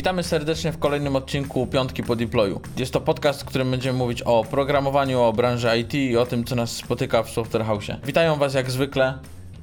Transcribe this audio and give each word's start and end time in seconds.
Witamy 0.00 0.22
serdecznie 0.22 0.72
w 0.72 0.78
kolejnym 0.78 1.16
odcinku 1.16 1.66
Piątki 1.66 2.02
po 2.02 2.16
Deployu. 2.16 2.60
Jest 2.76 2.92
to 2.92 3.00
podcast, 3.00 3.42
w 3.42 3.44
którym 3.44 3.70
będziemy 3.70 3.98
mówić 3.98 4.22
o 4.22 4.44
programowaniu, 4.44 5.20
o 5.20 5.32
branży 5.32 5.68
IT 5.78 5.94
i 5.94 6.16
o 6.16 6.26
tym, 6.26 6.44
co 6.44 6.56
nas 6.56 6.76
spotyka 6.76 7.22
w 7.22 7.30
Software 7.30 7.64
House. 7.64 7.86
Witają 8.04 8.36
Was 8.36 8.54
jak 8.54 8.70
zwykle 8.70 9.18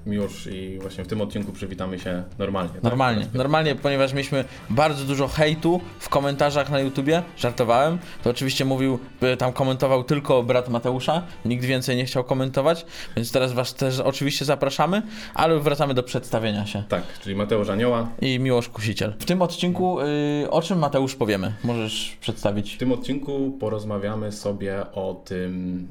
Miłosz 0.08 0.48
i 0.48 0.78
właśnie 0.82 1.04
w 1.04 1.08
tym 1.08 1.22
odcinku 1.22 1.52
przywitamy 1.52 2.00
się 2.00 2.24
normalnie. 2.40 2.74
tak? 2.74 2.84
Normalnie, 2.84 3.28
normalnie, 3.34 3.76
ponieważ 3.76 4.14
mieliśmy 4.14 4.46
bardzo 4.70 5.06
dużo 5.06 5.28
hejtu 5.28 5.82
w 6.00 6.10
komentarzach 6.10 6.70
na 6.70 6.80
YouTubie, 6.80 7.24
żartowałem, 7.38 7.98
to 8.24 8.30
oczywiście 8.30 8.66
mówił, 8.66 9.00
tam 9.38 9.54
komentował 9.54 10.04
tylko 10.04 10.44
brat 10.44 10.70
Mateusza, 10.70 11.24
nikt 11.46 11.66
więcej 11.66 11.98
nie 11.98 12.06
chciał 12.06 12.24
komentować, 12.24 12.86
więc 13.16 13.32
teraz 13.32 13.54
was 13.54 13.74
też 13.74 14.00
oczywiście 14.00 14.46
zapraszamy, 14.46 15.02
ale 15.34 15.60
wracamy 15.60 15.94
do 15.94 16.04
przedstawienia 16.04 16.66
się. 16.66 16.84
Tak, 16.90 17.04
czyli 17.24 17.36
Mateusz 17.36 17.70
Anioła. 17.70 18.10
I 18.22 18.40
Miłosz 18.40 18.70
Kusiciel. 18.70 19.14
W 19.20 19.26
tym 19.26 19.42
odcinku 19.42 20.00
y, 20.02 20.50
o 20.50 20.62
czym 20.62 20.80
Mateusz 20.80 21.16
powiemy? 21.16 21.54
Możesz 21.64 22.12
W 22.12 22.20
przedstawić. 22.20 22.78
tym 22.78 22.92
odcinku 22.92 23.58
porozmawiamy 23.60 24.32
sobie 24.32 24.82
o 24.94 25.22
tym, 25.26 25.88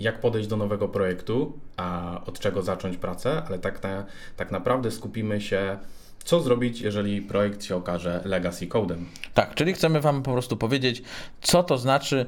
jak 0.00 0.20
podejść 0.20 0.48
do 0.48 0.56
nowego 0.56 0.88
projektu, 0.88 1.58
a 1.76 2.20
od 2.26 2.38
czego 2.38 2.62
zacząć 2.62 2.96
pracę, 2.96 3.42
ale 3.48 3.58
tak, 3.58 3.82
na, 3.82 4.04
tak 4.36 4.50
naprawdę 4.50 4.90
skupimy 4.90 5.40
się, 5.40 5.78
co 6.24 6.40
zrobić, 6.40 6.80
jeżeli 6.80 7.22
projekt 7.22 7.64
się 7.64 7.76
okaże 7.76 8.20
legacy 8.24 8.66
codem. 8.66 9.06
Tak, 9.34 9.54
czyli 9.54 9.72
chcemy 9.72 10.00
wam 10.00 10.22
po 10.22 10.32
prostu 10.32 10.56
powiedzieć, 10.56 11.02
co 11.42 11.62
to 11.62 11.78
znaczy 11.78 12.26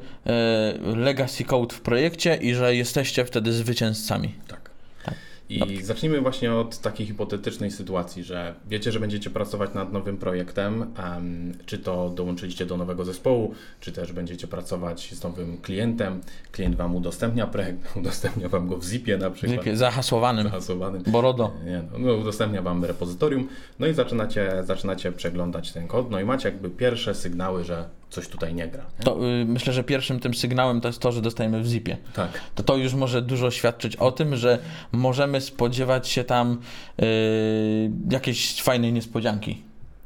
y, 0.93 0.97
legacy 0.97 1.45
code 1.45 1.75
w 1.75 1.81
projekcie 1.81 2.37
i 2.37 2.55
że 2.55 2.75
jesteście 2.75 3.25
wtedy 3.25 3.53
zwycięzcami. 3.53 4.35
Tak. 4.49 4.68
I 5.51 5.83
zacznijmy 5.83 6.20
właśnie 6.20 6.55
od 6.55 6.79
takiej 6.79 7.07
hipotetycznej 7.07 7.70
sytuacji, 7.70 8.25
że 8.25 8.55
wiecie, 8.69 8.93
że 8.93 9.01
będziecie 9.01 9.30
pracować 9.30 9.74
nad 9.74 9.93
nowym 9.93 10.16
projektem, 10.16 10.82
em, 11.16 11.54
czy 11.66 11.79
to 11.79 12.10
dołączyliście 12.10 12.66
do 12.66 12.77
nowego 12.77 13.04
zespołu, 13.04 13.54
czy 13.80 13.93
też 13.93 14.13
będziecie 14.13 14.46
pracować 14.46 15.15
z 15.15 15.23
nowym 15.23 15.59
klientem. 15.59 16.21
Klient 16.52 16.76
Wam 16.76 16.96
udostępnia 16.96 17.46
projekt, 17.46 17.79
udostępnia 17.96 18.49
Wam 18.49 18.69
go 18.69 18.76
w 18.76 18.85
zipie 18.85 19.19
na 19.19 19.30
przykład. 19.30 19.59
Zipie, 19.59 19.76
Zahasowanym. 19.76 20.45
zahasowanym. 20.45 21.02
Borodo. 21.07 21.52
Nie, 21.65 21.82
no, 21.93 21.99
no, 21.99 22.15
udostępnia 22.15 22.63
Wam 22.63 22.85
repozytorium, 22.85 23.49
no 23.79 23.87
i 23.87 23.95
zaczynacie, 23.95 24.63
zaczynacie 24.65 25.13
przeglądać 25.13 25.73
ten 25.73 25.88
kod, 25.88 26.10
no 26.10 26.21
i 26.21 26.24
macie 26.24 26.49
jakby 26.49 26.71
pierwsze 26.71 27.15
sygnały, 27.15 27.65
że 27.65 27.88
coś 28.10 28.28
tutaj 28.28 28.54
nie 28.54 28.68
gra. 28.68 28.84
Nie? 28.98 29.04
To 29.04 29.28
y, 29.40 29.45
myślę, 29.45 29.73
że 29.73 29.84
pierwszym 29.84 30.20
tym 30.20 30.34
sygnałem 30.34 30.80
to 30.80 30.88
jest 30.88 31.01
to, 31.01 31.12
że 31.12 31.23
dostajemy 31.23 31.62
w 31.62 31.66
zipie. 31.66 31.96
Tak. 32.14 32.40
To 32.54 32.62
to 32.62 32.76
już 32.76 32.95
może 32.95 33.23
dużo 33.23 33.51
świadczyć 33.51 33.96
o 33.96 34.12
tym, 34.12 34.37
że 34.37 34.59
możemy 34.92 35.40
spodziewać 35.40 36.09
się 36.09 36.24
tam 36.24 36.59
y, 37.02 37.90
jakiejś 38.10 38.62
fajnej 38.62 38.92
niespodzianki. 38.92 39.62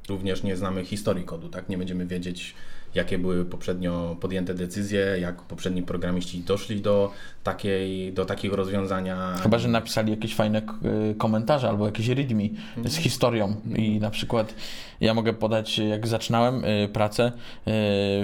Również 0.09 0.43
nie 0.43 0.57
znamy 0.57 0.85
historii 0.85 1.25
kodu, 1.25 1.49
tak? 1.49 1.69
Nie 1.69 1.79
będziemy 1.79 2.07
wiedzieć, 2.07 2.55
jakie 2.95 3.19
były 3.19 3.45
poprzednio 3.45 4.17
podjęte 4.21 4.55
decyzje, 4.55 5.17
jak 5.21 5.43
poprzedni 5.43 5.83
programiści 5.83 6.41
doszli 6.41 6.81
do, 6.81 7.11
takiej, 7.43 8.13
do 8.13 8.25
takiego 8.25 8.57
rozwiązania. 8.57 9.35
Chyba, 9.43 9.59
że 9.59 9.69
napisali 9.69 10.11
jakieś 10.11 10.35
fajne 10.35 10.63
y, 11.11 11.15
komentarze 11.15 11.69
albo 11.69 11.87
jakieś 11.87 12.09
readme 12.09 12.49
z 12.85 12.97
historią. 12.97 13.57
I 13.77 14.01
na 14.01 14.11
przykład 14.11 14.55
ja 15.01 15.15
mogę 15.15 15.33
podać, 15.33 15.79
jak 15.79 16.07
zaczynałem 16.07 16.65
y, 16.65 16.89
pracę 16.93 17.27
y, 17.27 17.33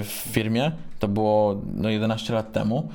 w 0.02 0.28
firmie, 0.30 0.72
to 0.98 1.08
było 1.08 1.62
no, 1.74 1.89
11 1.89 2.34
lat 2.34 2.52
temu, 2.52 2.89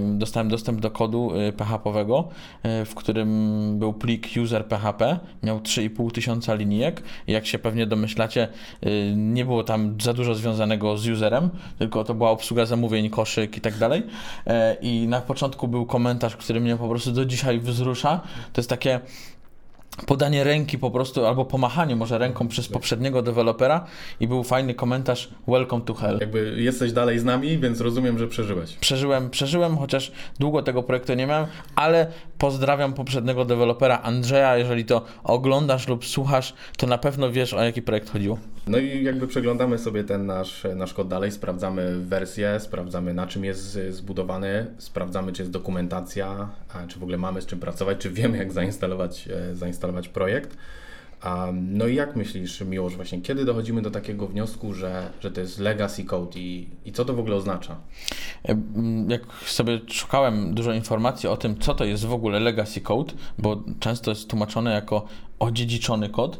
dostałem 0.00 0.48
dostęp 0.48 0.80
do 0.80 0.90
kodu 0.90 1.32
PHP-owego, 1.56 2.28
w 2.64 2.94
którym 2.94 3.78
był 3.78 3.92
plik 3.92 4.28
user 4.42 4.66
PHP, 4.66 5.18
miał 5.42 5.58
3,5 5.58 6.10
tysiąca 6.10 6.54
linijek. 6.54 7.02
Jak 7.26 7.46
się 7.46 7.58
pewnie 7.58 7.86
domyślacie, 7.86 8.48
nie 9.16 9.44
było 9.44 9.64
tam 9.64 9.96
za 10.00 10.12
dużo 10.12 10.34
związanego 10.34 10.96
z 10.96 11.08
userem, 11.08 11.50
tylko 11.78 12.04
to 12.04 12.14
była 12.14 12.30
obsługa 12.30 12.66
zamówień, 12.66 13.10
koszyk 13.10 13.56
i 13.56 13.60
tak 13.60 13.78
dalej. 13.78 14.02
E, 14.46 14.74
I 14.74 15.08
na 15.08 15.20
początku 15.20 15.45
był 15.68 15.86
komentarz, 15.86 16.36
który 16.36 16.60
mnie 16.60 16.76
po 16.76 16.88
prostu 16.88 17.12
do 17.12 17.24
dzisiaj 17.24 17.60
wzrusza. 17.60 18.20
To 18.52 18.60
jest 18.60 18.70
takie 18.70 19.00
podanie 20.06 20.44
ręki 20.44 20.78
po 20.78 20.90
prostu, 20.90 21.26
albo 21.26 21.44
pomachanie 21.44 21.96
może 21.96 22.18
ręką 22.18 22.48
przez 22.48 22.68
poprzedniego 22.68 23.22
dewelopera 23.22 23.86
i 24.20 24.28
był 24.28 24.44
fajny 24.44 24.74
komentarz 24.74 25.28
Welcome 25.48 25.84
to 25.84 25.94
hell. 25.94 26.18
Jakby 26.20 26.62
jesteś 26.62 26.92
dalej 26.92 27.18
z 27.18 27.24
nami, 27.24 27.58
więc 27.58 27.80
rozumiem, 27.80 28.18
że 28.18 28.28
przeżyłeś. 28.28 28.72
Przeżyłem, 28.72 29.30
przeżyłem, 29.30 29.78
chociaż 29.78 30.12
długo 30.38 30.62
tego 30.62 30.82
projektu 30.82 31.14
nie 31.14 31.26
miałem, 31.26 31.46
ale 31.76 32.06
pozdrawiam 32.38 32.92
poprzedniego 32.92 33.44
dewelopera 33.44 34.00
Andrzeja, 34.02 34.56
jeżeli 34.56 34.84
to 34.84 35.02
oglądasz 35.24 35.88
lub 35.88 36.04
słuchasz, 36.04 36.54
to 36.76 36.86
na 36.86 36.98
pewno 36.98 37.30
wiesz 37.30 37.54
o 37.54 37.62
jaki 37.62 37.82
projekt 37.82 38.10
chodziło. 38.10 38.38
No 38.68 38.78
i 38.78 39.04
jakby 39.04 39.26
przeglądamy 39.26 39.78
sobie 39.78 40.04
ten 40.04 40.26
nasz, 40.26 40.66
nasz 40.76 40.94
kod 40.94 41.08
dalej, 41.08 41.32
sprawdzamy 41.32 42.00
wersję, 42.00 42.60
sprawdzamy 42.60 43.14
na 43.14 43.26
czym 43.26 43.44
jest 43.44 43.78
zbudowany, 43.90 44.66
sprawdzamy 44.78 45.32
czy 45.32 45.42
jest 45.42 45.52
dokumentacja, 45.52 46.48
czy 46.88 46.98
w 46.98 47.02
ogóle 47.02 47.18
mamy 47.18 47.42
z 47.42 47.46
czym 47.46 47.60
pracować, 47.60 47.98
czy 47.98 48.10
wiemy 48.10 48.38
jak 48.38 48.52
zainstalować, 48.52 49.28
e, 49.28 49.54
zainstalować 49.54 50.08
projekt. 50.08 50.56
No 51.52 51.86
i 51.86 51.94
jak 51.94 52.16
myślisz, 52.16 52.60
Miłosz, 52.60 52.96
właśnie 52.96 53.20
kiedy 53.20 53.44
dochodzimy 53.44 53.82
do 53.82 53.90
takiego 53.90 54.26
wniosku, 54.26 54.74
że, 54.74 55.10
że 55.20 55.30
to 55.30 55.40
jest 55.40 55.58
legacy 55.58 56.04
code 56.04 56.38
i, 56.38 56.68
i 56.84 56.92
co 56.92 57.04
to 57.04 57.14
w 57.14 57.18
ogóle 57.18 57.36
oznacza? 57.36 57.76
Jak 59.08 59.22
sobie 59.46 59.80
szukałem 59.88 60.54
dużo 60.54 60.72
informacji 60.72 61.28
o 61.28 61.36
tym, 61.36 61.58
co 61.58 61.74
to 61.74 61.84
jest 61.84 62.04
w 62.04 62.12
ogóle 62.12 62.40
legacy 62.40 62.80
code, 62.80 63.12
bo 63.38 63.62
często 63.80 64.10
jest 64.10 64.28
tłumaczone 64.28 64.70
jako 64.72 65.06
odziedziczony 65.38 66.08
kod, 66.08 66.38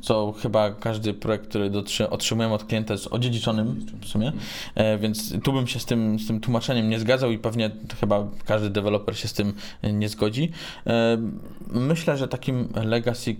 co 0.00 0.32
chyba 0.32 0.70
każdy 0.70 1.14
projekt, 1.14 1.48
który 1.48 1.70
dotrzy, 1.70 2.10
otrzymujemy 2.10 2.54
od 2.54 2.64
klienta 2.64 2.94
jest 2.94 3.06
odziedziczonym 3.06 3.86
w 4.00 4.06
sumie, 4.06 4.32
e, 4.74 4.98
więc 4.98 5.34
tu 5.42 5.52
bym 5.52 5.66
się 5.66 5.78
z 5.80 5.84
tym, 5.84 6.18
z 6.18 6.26
tym 6.26 6.40
tłumaczeniem 6.40 6.88
nie 6.88 6.98
zgadzał 6.98 7.30
i 7.30 7.38
pewnie 7.38 7.70
chyba 8.00 8.28
każdy 8.44 8.70
deweloper 8.70 9.18
się 9.18 9.28
z 9.28 9.32
tym 9.32 9.52
nie 9.92 10.08
zgodzi. 10.08 10.50
E, 10.86 11.18
Myślę, 11.70 12.16
że 12.16 12.28
takim 12.28 12.68
legacy 12.84 13.36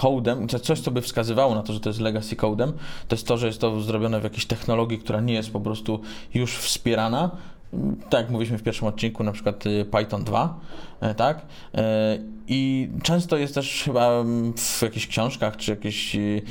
codem, 0.00 0.48
co- 0.48 0.58
coś, 0.58 0.80
co 0.80 0.90
by 0.90 1.02
wskazywało 1.02 1.54
na 1.54 1.62
to, 1.62 1.72
że 1.72 1.80
to 1.80 1.88
jest 1.88 2.00
legacy 2.00 2.36
codem, 2.36 2.72
to 3.08 3.16
jest 3.16 3.26
to, 3.26 3.38
że 3.38 3.46
jest 3.46 3.60
to 3.60 3.80
zrobione 3.80 4.20
w 4.20 4.24
jakiejś 4.24 4.46
technologii, 4.46 4.98
która 4.98 5.20
nie 5.20 5.34
jest 5.34 5.50
po 5.50 5.60
prostu 5.60 6.00
już 6.34 6.56
wspierana. 6.56 7.30
Tak 8.10 8.20
jak 8.20 8.30
mówiliśmy 8.30 8.58
w 8.58 8.62
pierwszym 8.62 8.88
odcinku, 8.88 9.24
na 9.24 9.32
przykład 9.32 9.66
y, 9.66 9.84
Python 9.84 10.24
2, 10.24 10.60
e, 11.00 11.14
tak? 11.14 11.46
E, 11.74 12.18
I 12.48 12.88
często 13.02 13.36
jest 13.36 13.54
też 13.54 13.82
chyba 13.84 14.10
mm, 14.10 14.52
w 14.56 14.82
jakichś 14.82 15.06
książkach 15.06 15.56
czy 15.56 15.70
jakichś 15.70 16.14
y, 16.14 16.42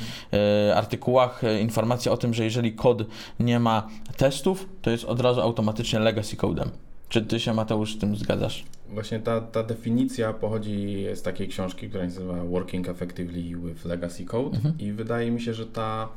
e, 0.68 0.76
artykułach 0.76 1.42
informacja 1.60 2.12
o 2.12 2.16
tym, 2.16 2.34
że 2.34 2.44
jeżeli 2.44 2.72
kod 2.72 3.02
nie 3.40 3.60
ma 3.60 3.88
testów, 4.16 4.68
to 4.82 4.90
jest 4.90 5.04
od 5.04 5.20
razu 5.20 5.40
automatycznie 5.40 5.98
legacy 5.98 6.36
codem. 6.36 6.70
Czy 7.08 7.22
ty 7.22 7.40
się, 7.40 7.54
Mateusz, 7.54 7.94
z 7.94 7.98
tym 7.98 8.16
zgadzasz? 8.16 8.64
Właśnie 8.94 9.20
ta, 9.20 9.40
ta 9.40 9.62
definicja 9.62 10.32
pochodzi 10.32 11.06
z 11.14 11.22
takiej 11.22 11.48
książki, 11.48 11.88
która 11.88 12.04
się 12.04 12.08
nazywa 12.08 12.44
Working 12.44 12.88
Effectively 12.88 13.56
with 13.56 13.84
Legacy 13.84 14.24
Code 14.24 14.58
i 14.78 14.92
wydaje 14.92 15.30
mi 15.30 15.40
się, 15.40 15.54
że 15.54 15.66
ta, 15.66 16.08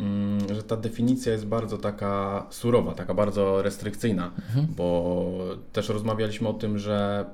mm, 0.00 0.54
że 0.54 0.62
ta 0.62 0.76
definicja 0.76 1.32
jest 1.32 1.46
bardzo 1.46 1.78
taka 1.78 2.46
surowa, 2.50 2.94
taka 2.94 3.14
bardzo 3.14 3.62
restrykcyjna, 3.62 4.30
bo 4.76 5.30
też 5.72 5.88
rozmawialiśmy 5.88 6.48
o 6.48 6.52
tym, 6.52 6.78
że 6.78 7.24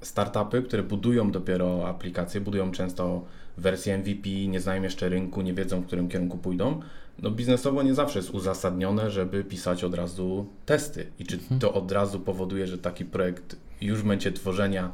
startupy, 0.00 0.62
które 0.62 0.82
budują 0.82 1.30
dopiero 1.30 1.88
aplikacje, 1.88 2.40
budują 2.40 2.72
często 2.72 3.24
wersję 3.56 3.98
MVP, 3.98 4.30
nie 4.30 4.60
znają 4.60 4.82
jeszcze 4.82 5.08
rynku, 5.08 5.42
nie 5.42 5.54
wiedzą, 5.54 5.80
w 5.80 5.86
którym 5.86 6.08
kierunku 6.08 6.38
pójdą. 6.38 6.80
No 7.22 7.30
biznesowo 7.30 7.82
nie 7.82 7.94
zawsze 7.94 8.18
jest 8.18 8.30
uzasadnione, 8.30 9.10
żeby 9.10 9.44
pisać 9.44 9.84
od 9.84 9.94
razu 9.94 10.46
testy. 10.66 11.06
I 11.18 11.24
czy 11.24 11.38
to 11.60 11.74
od 11.74 11.92
razu 11.92 12.20
powoduje, 12.20 12.66
że 12.66 12.78
taki 12.78 13.04
projekt 13.04 13.56
już 13.80 14.00
w 14.00 14.02
momencie 14.02 14.32
tworzenia 14.32 14.92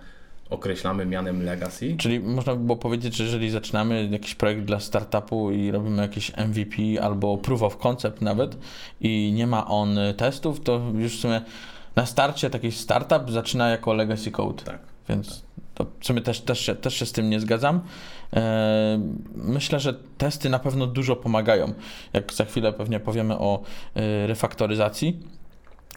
określamy 0.50 1.06
mianem 1.06 1.42
legacy? 1.42 1.96
Czyli 1.98 2.20
można 2.20 2.54
by 2.54 2.64
było 2.64 2.76
powiedzieć, 2.76 3.16
że 3.16 3.24
jeżeli 3.24 3.50
zaczynamy 3.50 4.08
jakiś 4.12 4.34
projekt 4.34 4.62
dla 4.62 4.80
startupu 4.80 5.50
i 5.50 5.70
robimy 5.70 6.02
jakiś 6.02 6.32
MVP 6.36 7.02
albo 7.02 7.38
proof 7.38 7.62
of 7.62 7.76
concept 7.76 8.20
nawet 8.20 8.56
i 9.00 9.32
nie 9.34 9.46
ma 9.46 9.66
on 9.66 9.98
testów, 10.16 10.60
to 10.60 10.80
już 10.94 11.16
w 11.16 11.20
sumie 11.20 11.40
na 11.96 12.06
starcie 12.06 12.50
taki 12.50 12.72
startup 12.72 13.30
zaczyna 13.30 13.68
jako 13.68 13.94
legacy 13.94 14.30
code. 14.30 14.62
Tak. 14.62 14.78
Więc 15.08 15.42
to 15.74 15.86
w 16.00 16.06
sumie 16.06 16.20
też, 16.20 16.40
też, 16.40 16.60
się, 16.60 16.74
też 16.74 16.94
się 16.94 17.06
z 17.06 17.12
tym 17.12 17.30
nie 17.30 17.40
zgadzam. 17.40 17.80
Eee, 18.32 18.42
Myślę, 19.34 19.80
że 19.80 19.94
testy 20.18 20.50
na 20.50 20.58
pewno 20.58 20.86
dużo 20.86 21.16
pomagają. 21.16 21.72
Jak 22.12 22.32
za 22.32 22.44
chwilę 22.44 22.72
pewnie 22.72 23.00
powiemy 23.00 23.38
o 23.38 23.62
e, 23.94 24.26
refaktoryzacji, 24.26 25.20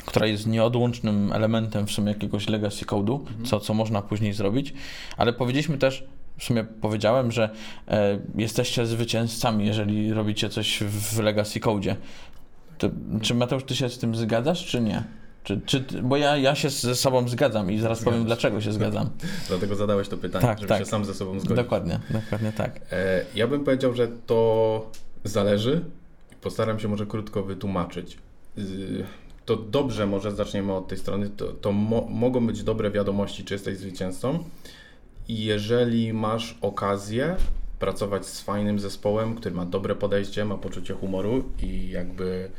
która 0.06 0.26
jest 0.26 0.48
nieodłącznym 0.48 1.34
elementem 1.34 1.88
w 1.88 1.92
sumie 1.92 2.12
jakiegoś 2.12 2.48
legacy 2.50 2.86
code'u, 2.86 3.20
co, 3.46 3.60
co 3.60 3.74
można 3.74 4.02
później 4.02 4.34
zrobić, 4.34 4.74
ale 5.18 5.34
powiedzieliśmy 5.34 5.78
też, 5.78 6.04
w 6.38 6.44
sumie 6.44 6.64
powiedziałem, 6.64 7.32
że 7.32 7.50
e, 7.88 8.20
jesteście 8.36 8.86
zwycięzcami, 8.86 9.66
jeżeli 9.66 10.14
robicie 10.14 10.50
coś 10.50 10.84
w 10.84 11.20
legacy 11.20 11.60
code'zie. 11.60 11.96
To, 12.78 12.90
czy 13.22 13.36
Mateusz, 13.36 13.64
ty 13.64 13.76
się 13.76 13.90
z 13.90 13.98
tym 14.00 14.16
zgadzasz, 14.16 14.66
czy 14.66 14.82
nie? 14.82 15.04
Czy, 15.44 15.62
czy, 15.66 15.80
bo 16.04 16.18
ja, 16.18 16.38
ja 16.38 16.56
się 16.56 16.70
ze 16.70 16.96
sobą 16.96 17.28
zgadzam 17.28 17.72
i 17.72 17.80
zaraz 17.80 17.98
Zgadzam 17.98 18.14
powiem, 18.14 18.26
dlaczego 18.26 18.62
się 18.62 18.72
zgadzam. 18.74 19.10
Dlatego 19.48 19.76
zadałeś 19.76 20.08
to 20.08 20.18
pytanie, 20.18 20.46
Tak, 20.46 20.58
żeby 20.58 20.70
tak. 20.70 20.80
się 20.80 20.86
sam 20.86 21.06
ze 21.06 21.14
sobą 21.14 21.40
zgodzić. 21.40 21.56
Dokładnie, 21.56 22.00
dokładnie 22.10 22.52
tak. 22.52 22.82
E, 22.92 23.26
Ja 23.36 23.48
bym 23.48 23.64
powiedział, 23.64 23.94
że 23.94 24.08
to 24.26 24.92
zależy. 25.24 25.82
Postaram 26.42 26.80
się 26.80 26.88
może 26.88 27.06
krótko 27.06 27.44
wytłumaczyć. 27.44 28.18
To 29.50 29.56
dobrze, 29.56 30.08
może 30.08 30.32
zaczniemy 30.32 30.74
od 30.74 30.88
tej 30.88 30.98
strony. 30.98 31.30
To, 31.30 31.54
to 31.54 31.72
mo 31.72 32.08
mogą 32.10 32.48
być 32.48 32.64
dobre 32.64 32.92
wiadomości, 32.92 33.44
czy 33.46 33.54
jesteś 33.54 33.78
zwycięzcą. 33.78 34.44
I 35.28 35.44
jeżeli 35.44 36.14
masz 36.14 36.58
okazję 36.62 37.36
pracować 37.80 38.26
z 38.26 38.42
fajnym 38.42 38.80
zespołem, 38.80 39.36
który 39.36 39.56
ma 39.56 39.66
dobre 39.66 39.96
podejście, 39.96 40.46
ma 40.46 40.58
poczucie 40.58 40.94
humoru 40.94 41.44
i 41.64 41.90
jakby 41.90 42.50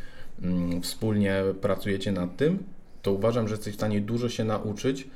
mm, 0.43 0.83
wspólnie 0.83 1.43
pracujecie 1.61 2.13
nad 2.13 2.37
tym, 2.37 2.65
to 3.03 3.13
uważam, 3.13 3.49
że 3.49 3.55
jesteś 3.55 3.73
w 3.73 3.77
stanie 3.77 4.01
dużo 4.01 4.29
się 4.29 4.45
nauczyć 4.45 5.09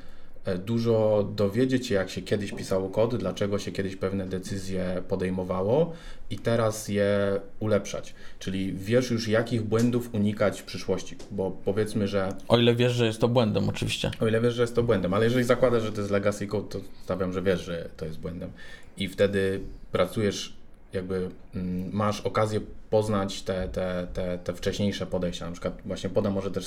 dużo 0.64 1.28
dowiedzieć 1.36 1.86
się, 1.86 1.94
jak 1.94 2.10
się 2.10 2.22
kiedyś 2.22 2.52
pisało 2.52 2.88
kod, 2.88 3.16
dlaczego 3.16 3.58
się 3.58 3.72
kiedyś 3.72 3.96
pewne 3.96 4.26
decyzje 4.26 5.02
podejmowało 5.08 5.92
i 6.30 6.38
teraz 6.38 6.88
je 6.88 7.40
ulepszać. 7.60 8.14
Czyli 8.38 8.72
wiesz 8.72 9.10
już, 9.10 9.28
jakich 9.28 9.62
błędów 9.62 10.14
unikać 10.14 10.60
w 10.60 10.64
przyszłości, 10.64 11.16
bo 11.30 11.50
powiedzmy, 11.64 12.08
że... 12.08 12.28
O 12.48 12.58
ile 12.58 12.74
wiesz, 12.74 12.92
że 12.92 13.06
jest 13.06 13.20
to 13.20 13.28
błędem, 13.28 13.68
oczywiście. 13.68 14.10
O 14.20 14.26
ile 14.26 14.40
wiesz, 14.40 14.54
że 14.54 14.62
jest 14.62 14.74
to 14.74 14.82
błędem, 14.82 15.14
ale 15.14 15.24
jeżeli 15.24 15.44
zakładasz, 15.44 15.82
że 15.82 15.92
to 15.92 16.00
jest 16.00 16.10
legacy 16.10 16.46
code, 16.46 16.68
to 16.68 16.80
stawiam, 17.04 17.32
że 17.32 17.42
wiesz, 17.42 17.60
że 17.60 17.88
to 17.96 18.04
jest 18.04 18.18
błędem 18.18 18.50
i 18.96 19.08
wtedy 19.08 19.60
pracujesz 19.92 20.56
jakby 20.92 21.30
mm, 21.54 21.90
masz 21.92 22.20
okazję 22.20 22.60
poznać 22.90 23.42
te, 23.42 23.68
te, 23.68 24.06
te, 24.14 24.38
te 24.38 24.54
wcześniejsze 24.54 25.06
podejścia. 25.06 25.46
Na 25.46 25.52
przykład 25.52 25.74
właśnie 25.84 26.10
podam 26.10 26.32
może 26.32 26.50
też 26.50 26.66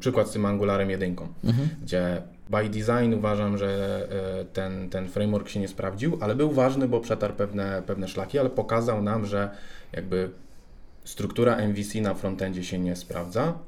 przykład 0.00 0.28
z 0.28 0.32
tym 0.32 0.46
Angularem 0.46 0.90
1, 0.90 1.16
mhm. 1.44 1.68
gdzie 1.82 2.22
by 2.50 2.68
design 2.68 3.14
uważam, 3.14 3.58
że 3.58 4.08
e, 4.40 4.44
ten, 4.44 4.90
ten 4.90 5.08
framework 5.08 5.48
się 5.48 5.60
nie 5.60 5.68
sprawdził, 5.68 6.18
ale 6.20 6.34
był 6.34 6.50
ważny, 6.50 6.88
bo 6.88 7.00
przetarł 7.00 7.34
pewne, 7.34 7.82
pewne 7.86 8.08
szlaki, 8.08 8.38
ale 8.38 8.50
pokazał 8.50 9.02
nam, 9.02 9.26
że 9.26 9.50
jakby 9.92 10.30
struktura 11.04 11.56
MVC 11.56 12.00
na 12.00 12.14
frontendzie 12.14 12.64
się 12.64 12.78
nie 12.78 12.96
sprawdza. 12.96 13.58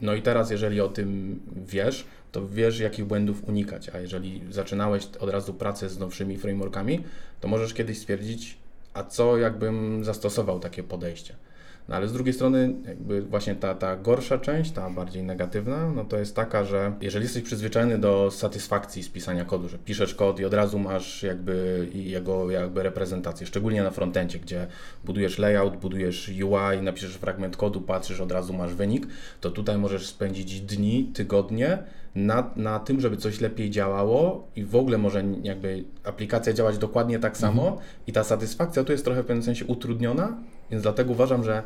No 0.00 0.14
i 0.14 0.22
teraz, 0.22 0.50
jeżeli 0.50 0.80
o 0.80 0.88
tym 0.88 1.40
wiesz, 1.66 2.06
to 2.32 2.48
wiesz, 2.48 2.80
jakich 2.80 3.04
błędów 3.04 3.48
unikać, 3.48 3.88
a 3.88 3.98
jeżeli 3.98 4.42
zaczynałeś 4.50 5.08
od 5.20 5.30
razu 5.30 5.54
pracę 5.54 5.88
z 5.88 5.98
nowszymi 5.98 6.38
frameworkami, 6.38 7.04
to 7.40 7.48
możesz 7.48 7.74
kiedyś 7.74 7.98
stwierdzić, 7.98 8.58
a 8.94 9.04
co 9.04 9.38
jakbym 9.38 10.04
zastosował 10.04 10.60
takie 10.60 10.82
podejście. 10.82 11.34
No 11.90 11.96
ale 11.96 12.08
z 12.08 12.12
drugiej 12.12 12.34
strony, 12.34 12.74
jakby 12.86 13.22
właśnie 13.22 13.54
ta, 13.54 13.74
ta 13.74 13.96
gorsza 13.96 14.38
część, 14.38 14.70
ta 14.70 14.90
bardziej 14.90 15.22
negatywna, 15.22 15.92
no 15.92 16.04
to 16.04 16.18
jest 16.18 16.36
taka, 16.36 16.64
że 16.64 16.92
jeżeli 17.00 17.24
jesteś 17.24 17.42
przyzwyczajony 17.42 17.98
do 17.98 18.30
satysfakcji 18.30 19.02
z 19.02 19.08
pisania 19.08 19.44
kodu, 19.44 19.68
że 19.68 19.78
piszesz 19.78 20.14
kod 20.14 20.40
i 20.40 20.44
od 20.44 20.54
razu 20.54 20.78
masz 20.78 21.22
jakby 21.22 21.88
jego 21.94 22.50
jakby 22.50 22.82
reprezentację, 22.82 23.46
szczególnie 23.46 23.82
na 23.82 23.90
frontencie, 23.90 24.38
gdzie 24.38 24.66
budujesz 25.04 25.38
layout, 25.38 25.76
budujesz 25.76 26.28
UI, 26.28 26.82
napiszesz 26.82 27.14
fragment 27.14 27.56
kodu, 27.56 27.80
patrzysz, 27.80 28.20
od 28.20 28.32
razu 28.32 28.52
masz 28.52 28.74
wynik, 28.74 29.06
to 29.40 29.50
tutaj 29.50 29.78
możesz 29.78 30.06
spędzić 30.06 30.60
dni, 30.60 31.10
tygodnie 31.14 31.78
na, 32.14 32.50
na 32.56 32.78
tym, 32.78 33.00
żeby 33.00 33.16
coś 33.16 33.40
lepiej 33.40 33.70
działało 33.70 34.48
i 34.56 34.64
w 34.64 34.76
ogóle 34.76 34.98
może 34.98 35.24
jakby 35.42 35.84
aplikacja 36.04 36.52
działać 36.52 36.78
dokładnie 36.78 37.18
tak 37.18 37.36
samo 37.36 37.62
mhm. 37.62 37.82
i 38.06 38.12
ta 38.12 38.24
satysfakcja 38.24 38.84
tu 38.84 38.92
jest 38.92 39.04
trochę 39.04 39.22
w 39.22 39.26
pewnym 39.26 39.42
sensie 39.42 39.64
utrudniona, 39.64 40.36
więc 40.70 40.82
dlatego 40.82 41.12
uważam, 41.12 41.44
że 41.44 41.62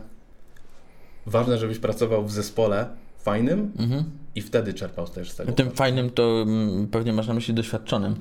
ważne, 1.26 1.58
żebyś 1.58 1.78
pracował 1.78 2.24
w 2.24 2.32
zespole 2.32 2.86
fajnym 3.18 3.72
mhm. 3.78 4.04
i 4.34 4.42
wtedy 4.42 4.74
czerpał 4.74 5.08
też 5.08 5.30
z 5.30 5.36
tego. 5.36 5.52
Tym 5.52 5.70
fajnym 5.70 6.10
to 6.10 6.42
mm, 6.42 6.86
pewnie 6.86 7.12
masz 7.12 7.26
na 7.26 7.34
myśli 7.34 7.54
doświadczonym. 7.54 8.16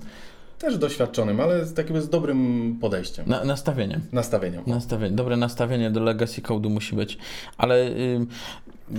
Też 0.63 0.77
doświadczonym, 0.77 1.39
ale 1.39 1.65
z 1.65 1.73
takim 1.73 2.01
z 2.01 2.09
dobrym 2.09 2.77
podejściem. 2.81 3.25
Na, 3.29 3.43
nastawieniem. 3.43 4.01
Nastawieniem. 4.11 4.63
Nastawienie. 4.67 5.15
Dobre 5.15 5.37
nastawienie 5.37 5.91
do 5.91 5.99
legacy 5.99 6.41
code'u 6.41 6.69
musi 6.69 6.95
być. 6.95 7.17
Ale 7.57 7.87
y, 7.87 8.25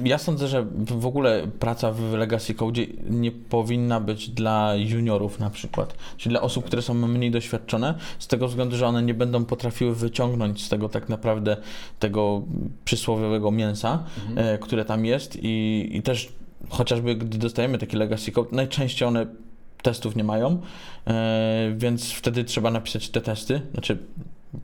ja 0.05 0.19
sądzę, 0.19 0.49
że 0.49 0.67
w 0.75 1.07
ogóle 1.07 1.47
praca 1.59 1.93
w 1.93 2.13
Legacy 2.13 2.55
Code 2.55 2.81
nie 3.11 3.33
powinna 3.33 4.01
być 4.01 4.29
dla 4.29 4.75
juniorów 4.77 5.41
na 5.41 5.51
przykład, 5.51 5.95
czyli 6.17 6.33
dla 6.33 6.41
osób, 6.41 6.65
które 6.65 6.83
są 6.83 6.95
mniej 6.95 7.31
doświadczone, 7.31 7.95
z 8.19 8.27
tego 8.27 8.49
względu, 8.49 8.77
że 8.77 8.87
one 8.87 9.03
nie 9.03 9.15
będą 9.15 9.45
potrafiły 9.45 9.95
wyciągnąć 9.95 10.65
z 10.65 10.69
tego 10.69 10.89
tak 10.89 11.09
naprawdę 11.09 11.57
tego 11.99 12.43
przysłowiowego 12.85 13.51
mięsa, 13.51 14.05
mhm. 14.29 14.55
E, 14.55 14.59
które 14.59 14.85
tam 14.85 15.05
jest 15.05 15.39
i, 15.43 15.89
i 15.93 16.03
też 16.03 16.33
chociażby 16.69 17.15
gdy 17.15 17.39
dostajemy 17.39 17.79
taki 17.79 17.97
Legacy 17.97 18.33
Code, 18.33 18.49
najczęściej 18.53 19.09
one 19.09 19.27
testów 19.85 20.17
nie 20.17 20.25
mają, 20.25 20.61
e, 21.07 21.75
więc 21.77 22.13
wtedy 22.13 22.45
trzeba 22.45 22.71
napisać 22.71 23.09
te 23.09 23.21
testy, 23.21 23.61
znaczy 23.73 23.99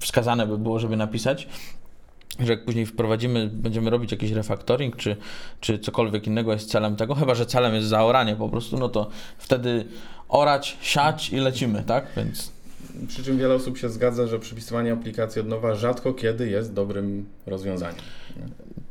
wskazane 0.01 0.47
by 0.47 0.59
było, 0.59 0.79
żeby 0.79 0.97
napisać, 0.97 1.49
że 2.39 2.53
jak 2.53 2.65
później 2.65 2.87
wprowadzimy, 2.87 3.51
będziemy 3.53 3.91
robić 3.91 4.13
jakiś 4.13 4.31
refaktoring, 4.31 4.97
czy, 4.97 5.17
czy 5.61 5.79
cokolwiek 5.79 6.27
innego 6.27 6.53
jest 6.53 6.71
celem 6.71 6.97
tego, 6.97 7.15
chyba 7.15 7.35
że 7.35 7.47
celem 7.47 7.75
jest 7.75 7.89
zaoranie 7.89 8.37
po 8.37 8.49
prostu, 8.49 8.79
no 8.79 8.89
to 8.89 9.11
wtedy 9.39 9.85
orać, 10.29 10.77
siać 10.81 11.33
i 11.33 11.37
lecimy, 11.37 11.83
tak? 11.87 12.07
Więc... 12.17 12.53
Przy 13.09 13.25
czym 13.25 13.39
wiele 13.39 13.55
osób 13.55 13.79
się 13.79 13.89
zgadza, 13.89 14.27
że 14.27 14.39
przypisywanie 14.39 14.93
aplikacji 14.93 15.41
od 15.41 15.49
nowa 15.49 15.75
rzadko 15.75 16.15
kiedy 16.15 16.51
jest 16.51 16.73
dobrym 16.73 17.27
rozwiązaniem. 17.47 18.01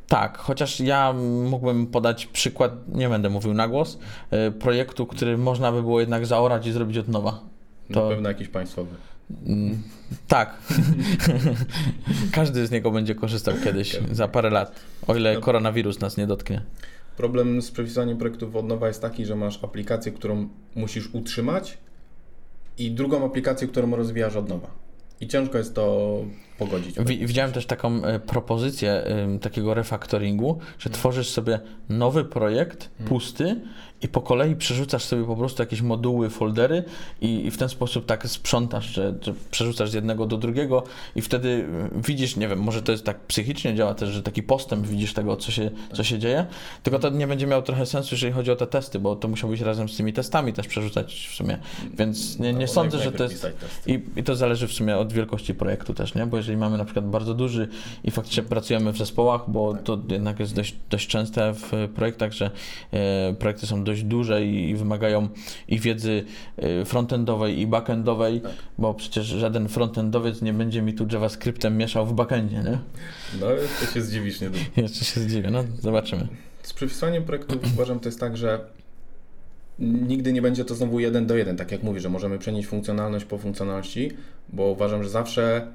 Tak, 0.10 0.38
chociaż 0.38 0.80
ja 0.80 1.14
mógłbym 1.50 1.88
podać 1.88 2.26
przykład, 2.26 2.72
nie 2.88 3.10
będę 3.10 3.30
mówił 3.30 3.54
na 3.54 3.68
głos, 3.68 4.00
e, 4.32 4.52
projektu, 4.52 5.06
który 5.06 5.38
można 5.38 5.72
by 5.72 5.82
było 5.82 6.00
jednak 6.00 6.26
zaorać 6.26 6.68
i 6.68 6.72
zrobić 6.72 6.98
od 6.98 7.08
nowa. 7.08 7.40
To... 7.94 8.04
Na 8.04 8.10
pewno 8.10 8.30
jakiś 8.30 8.48
państwowy. 8.48 8.96
Mm, 9.46 9.84
tak. 10.28 10.58
Każdy 12.32 12.68
z 12.68 12.72
niego 12.72 12.92
będzie 12.92 13.16
korzystał 13.16 13.56
kiedyś, 13.64 14.00
za 14.12 14.28
parę 14.28 14.50
lat, 14.50 14.80
o 15.08 15.16
ile 15.16 15.34
no. 15.34 15.42
koronawirus 15.42 16.00
nas 16.00 16.18
nie 16.18 16.28
dotknie. 16.28 16.62
Problem 17.18 17.62
z 17.62 17.72
przepisaniem 17.72 18.18
projektów 18.18 18.56
od 18.56 18.68
nowa 18.68 18.88
jest 18.88 19.02
taki, 19.02 19.26
że 19.26 19.36
masz 19.36 19.64
aplikację, 19.64 20.12
którą 20.12 20.50
musisz 20.76 21.10
utrzymać 21.14 21.78
i 22.78 22.92
drugą 22.92 23.26
aplikację, 23.26 23.68
którą 23.68 23.96
rozwijasz 23.96 24.36
od 24.36 24.50
nowa. 24.50 24.68
I 25.22 25.28
ciężko 25.28 25.58
jest 25.58 25.76
to 25.76 26.18
pogodzić. 26.60 26.96
Widziałem 27.06 27.52
też 27.52 27.66
taką 27.66 28.04
e, 28.04 28.20
propozycję 28.20 29.04
takiego 29.42 29.74
refaktoringu, 29.74 30.58
że 30.80 30.84
hmm. 30.84 31.00
tworzysz 31.00 31.30
sobie 31.30 31.60
nowy 31.90 32.26
projekt, 32.26 32.90
hmm. 32.98 33.10
pusty 33.10 33.62
i 34.02 34.08
po 34.08 34.22
kolei 34.22 34.56
przerzucasz 34.56 35.04
sobie 35.04 35.24
po 35.24 35.36
prostu 35.36 35.62
jakieś 35.62 35.82
moduły, 35.82 36.30
foldery 36.30 36.84
i, 37.22 37.52
w 37.52 37.58
ten 37.58 37.70
sposób 37.70 38.06
tak 38.06 38.28
sprzątasz, 38.28 38.86
że, 38.86 39.14
że, 39.22 39.34
przerzucasz 39.52 39.90
z 39.90 39.94
jednego 39.94 40.26
do 40.26 40.38
drugiego 40.38 40.84
i 41.16 41.22
wtedy 41.22 41.66
widzisz, 41.95 42.36
nie 42.36 42.48
wiem, 42.48 42.60
może 42.60 42.81
to 42.81 42.92
jest 42.92 43.04
tak 43.04 43.19
psychicznie 43.19 43.76
działa 43.76 43.94
też, 43.94 44.10
że 44.10 44.24
taki 44.24 44.44
postęp 44.44 44.88
widzisz 44.88 45.14
tego, 45.14 45.36
co 45.36 45.52
się, 45.52 45.72
co 45.94 46.04
się 46.04 46.19
dzieje, 46.19 46.45
tylko 46.83 47.00
to 47.00 47.10
nie 47.10 47.28
będzie 47.28 47.48
miało 47.48 47.62
trochę 47.62 47.86
sensu, 47.86 48.10
jeżeli 48.12 48.33
chodzi 48.33 48.52
o 48.52 48.56
te 48.56 48.68
testy, 48.68 49.00
bo 49.00 49.16
to 49.16 49.28
musiałbyś 49.28 49.62
razem 49.62 49.90
z 49.90 49.98
tymi 49.98 50.14
testami 50.14 50.54
też 50.54 50.68
przerzucać 50.68 51.28
w 51.31 51.36
sumie, 51.36 51.57
więc 51.94 52.40
nie, 52.40 52.54
nie 52.54 52.66
no, 52.66 52.68
sądzę, 52.68 53.00
że 53.00 53.12
to 53.12 53.24
jest... 53.24 53.48
I, 53.88 54.00
I 54.16 54.24
to 54.24 54.36
zależy 54.36 54.68
w 54.68 54.74
sumie 54.74 54.98
od 54.98 55.14
wielkości 55.14 55.54
projektu 55.54 55.94
też, 55.94 56.16
nie? 56.16 56.26
Bo 56.26 56.38
jeżeli 56.38 56.49
mamy 56.58 56.78
na 56.78 56.86
przykład 56.86 57.10
bardzo 57.10 57.34
duży 57.34 57.68
i 58.04 58.12
faktycznie 58.12 58.44
pracujemy 58.44 58.94
w 58.94 58.98
zespołach, 58.98 59.42
bo 59.48 59.74
tak. 59.74 59.84
to 59.84 60.00
jednak 60.10 60.40
jest 60.40 60.56
dość, 60.56 60.76
dość 60.90 61.08
częste 61.08 61.54
w 61.54 61.72
projektach, 61.96 62.32
że 62.32 62.52
e, 62.92 63.34
projekty 63.34 63.68
są 63.68 63.84
dość 63.84 64.04
duże 64.04 64.46
i, 64.46 64.76
wymagają 64.76 65.28
i 65.68 65.80
wiedzy 65.80 66.26
e, 66.58 66.86
frontendowej 66.86 67.60
i 67.60 67.68
backendowej, 67.68 68.42
tak. 68.42 68.52
bo 68.78 68.94
przecież 68.94 69.26
żaden 69.26 69.68
frontendowiec 69.68 70.42
nie 70.42 70.54
będzie 70.54 70.82
mi 70.82 70.94
tu 70.94 71.06
JavaScriptem 71.12 71.78
mieszał 71.78 72.06
w 72.06 72.14
backendzie, 72.14 72.56
nie? 72.58 72.80
No, 73.40 73.48
to 73.80 73.94
się 73.94 74.02
zdziwisz 74.02 74.42
niedługo. 74.42 74.66
Jeszcze 74.78 75.06
się 75.06 75.22
zdziwię, 75.22 75.52
no 75.52 75.64
zobaczymy. 75.80 76.28
Z 76.64 76.74
przypisywaniem 76.74 77.24
projektów 77.24 77.58
uważam, 77.76 78.00
to 78.00 78.10
jest 78.10 78.20
tak, 78.20 78.38
że 78.38 78.60
nigdy 79.80 80.34
nie 80.34 80.42
będzie 80.42 80.66
to 80.66 80.76
znowu 80.76 81.00
jeden 81.00 81.28
do 81.28 81.38
jeden, 81.38 81.58
tak 81.58 81.72
jak 81.72 81.84
mówisz, 81.84 82.04
że 82.04 82.10
możemy 82.10 82.40
przenieść 82.40 82.68
funkcjonalność 82.68 83.26
po 83.26 83.38
funkcjonalności, 83.38 84.12
bo 84.50 84.64
uważam, 84.64 85.04
że 85.04 85.10
zawsze 85.10 85.68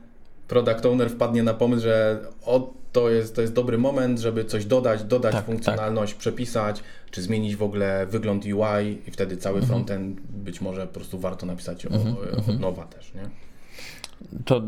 product 0.48 0.86
owner 0.86 1.10
wpadnie 1.10 1.42
na 1.42 1.54
pomysł, 1.54 1.82
że 1.82 2.18
o, 2.44 2.72
to, 2.92 3.10
jest, 3.10 3.34
to 3.34 3.40
jest 3.40 3.52
dobry 3.52 3.78
moment, 3.78 4.20
żeby 4.20 4.44
coś 4.44 4.64
dodać, 4.64 5.04
dodać 5.04 5.32
tak, 5.32 5.44
funkcjonalność, 5.44 6.12
tak. 6.12 6.20
przepisać, 6.20 6.80
czy 7.10 7.22
zmienić 7.22 7.56
w 7.56 7.62
ogóle 7.62 8.06
wygląd 8.06 8.44
UI 8.44 8.98
i 9.06 9.10
wtedy 9.10 9.36
cały 9.36 9.58
mhm. 9.58 9.68
frontend 9.68 10.20
być 10.20 10.60
może 10.60 10.86
po 10.86 10.94
prostu 10.94 11.18
warto 11.18 11.46
napisać 11.46 11.86
mhm. 11.86 12.16
od 12.16 12.38
mhm. 12.38 12.60
nowa 12.60 12.84
też, 12.84 13.12
nie? 13.14 13.22
To 14.44 14.62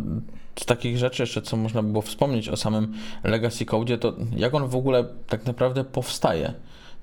z 0.60 0.66
takich 0.66 0.98
rzeczy 0.98 1.22
jeszcze, 1.22 1.42
co 1.42 1.56
można 1.56 1.82
by 1.82 1.88
było 1.88 2.02
wspomnieć 2.02 2.48
o 2.48 2.56
samym 2.56 2.94
Legacy 3.24 3.64
Code, 3.64 3.98
to 3.98 4.14
jak 4.36 4.54
on 4.54 4.68
w 4.68 4.76
ogóle 4.76 5.04
tak 5.26 5.46
naprawdę 5.46 5.84
powstaje? 5.84 6.54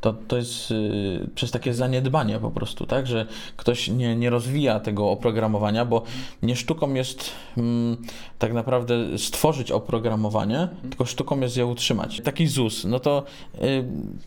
To, 0.04 0.14
to 0.28 0.38
jest 0.38 0.72
y, 0.72 1.30
przez 1.36 1.52
takie 1.52 1.74
zaniedbanie 1.74 2.40
po 2.40 2.52
prostu, 2.52 2.86
tak, 2.86 3.08
że 3.08 3.26
ktoś 3.58 3.88
nie, 3.88 4.16
nie 4.16 4.30
rozwija 4.30 4.80
tego 4.80 5.10
oprogramowania, 5.10 5.86
bo 5.86 6.04
nie 6.42 6.56
sztuką 6.56 6.94
jest 6.94 7.30
mm, 7.58 7.98
tak 8.40 8.54
naprawdę 8.54 9.18
stworzyć 9.18 9.72
oprogramowanie, 9.72 10.60
mhm. 10.60 10.90
tylko 10.90 11.06
sztuką 11.06 11.40
jest 11.40 11.58
je 11.58 11.66
utrzymać. 11.66 12.22
Taki 12.24 12.48
ZUS, 12.48 12.86
no 12.86 13.00
to, 13.00 13.24
y, 13.56 13.84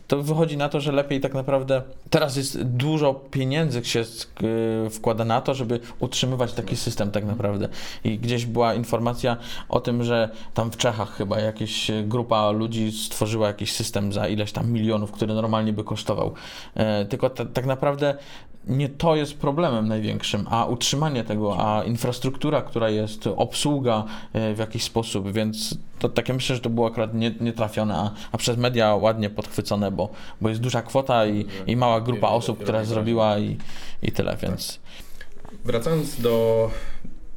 to 0.07 0.23
wychodzi 0.23 0.57
na 0.57 0.69
to, 0.69 0.79
że 0.79 0.91
lepiej 0.91 1.21
tak 1.21 1.33
naprawdę 1.33 1.81
teraz 2.09 2.35
jest 2.35 2.63
dużo 2.63 3.13
pieniędzy 3.13 3.85
się 3.85 3.99
y, 4.85 4.89
wkłada 4.89 5.25
na 5.25 5.41
to, 5.41 5.53
żeby 5.53 5.79
utrzymywać 5.99 6.53
taki 6.53 6.75
system 6.75 7.11
tak 7.11 7.25
naprawdę. 7.25 7.69
I 8.03 8.19
gdzieś 8.19 8.45
była 8.45 8.73
informacja 8.73 9.37
o 9.69 9.79
tym, 9.79 10.03
że 10.03 10.29
tam 10.53 10.71
w 10.71 10.77
Czechach 10.77 11.15
chyba 11.17 11.39
jakaś 11.39 11.91
grupa 12.03 12.51
ludzi 12.51 12.91
stworzyła 12.91 13.47
jakiś 13.47 13.71
system 13.71 14.13
za 14.13 14.27
ileś 14.27 14.51
tam 14.51 14.71
milionów, 14.71 15.11
który 15.11 15.33
normalnie 15.33 15.66
by 15.73 15.83
kosztował. 15.83 16.33
E, 16.75 17.05
tylko 17.05 17.29
tak 17.29 17.65
naprawdę 17.65 18.17
nie 18.67 18.89
to 18.89 19.15
jest 19.15 19.37
problemem 19.37 19.87
największym, 19.87 20.45
a 20.49 20.65
utrzymanie 20.65 21.23
tego, 21.23 21.57
a 21.59 21.83
infrastruktura, 21.83 22.61
która 22.61 22.89
jest, 22.89 23.27
obsługa 23.27 24.03
e, 24.33 24.53
w 24.53 24.57
jakiś 24.57 24.83
sposób, 24.83 25.31
więc 25.31 25.77
to 25.99 26.09
takie 26.09 26.33
myślę, 26.33 26.55
że 26.55 26.61
to 26.61 26.69
było 26.69 26.87
akurat 26.87 27.11
nietrafione, 27.41 27.95
a, 27.95 28.11
a 28.31 28.37
przez 28.37 28.57
media 28.57 28.95
ładnie 28.95 29.29
podchwycone, 29.29 29.91
bo, 29.91 30.09
bo 30.41 30.49
jest 30.49 30.61
duża 30.61 30.81
kwota 30.81 31.25
i, 31.25 31.45
i 31.67 31.75
mała 31.75 32.01
grupa 32.01 32.27
osób, 32.27 32.63
która 32.63 32.83
zrobiła 32.85 33.39
i, 33.39 33.57
i 34.01 34.11
tyle, 34.11 34.37
więc... 34.41 34.79
Wracając 35.65 36.21
do 36.21 36.69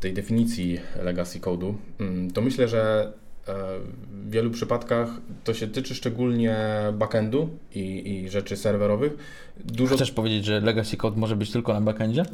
tej 0.00 0.12
definicji 0.12 0.80
legacy 1.02 1.40
code'u, 1.40 1.74
mm, 2.00 2.30
to 2.30 2.40
myślę, 2.40 2.68
że 2.68 3.12
w 3.46 4.30
wielu 4.30 4.50
przypadkach 4.50 5.08
to 5.44 5.54
się 5.54 5.66
tyczy 5.66 5.94
szczególnie 5.94 6.56
backendu 6.92 7.48
i, 7.74 8.10
i 8.10 8.30
rzeczy 8.30 8.56
serwerowych. 8.56 9.12
Dużo... 9.64 9.94
Chcesz 9.94 10.10
powiedzieć, 10.10 10.44
że 10.44 10.60
legacy 10.60 10.96
code 10.96 11.20
może 11.20 11.36
być 11.36 11.50
tylko 11.50 11.72
na 11.72 11.80
backendzie? 11.80 12.24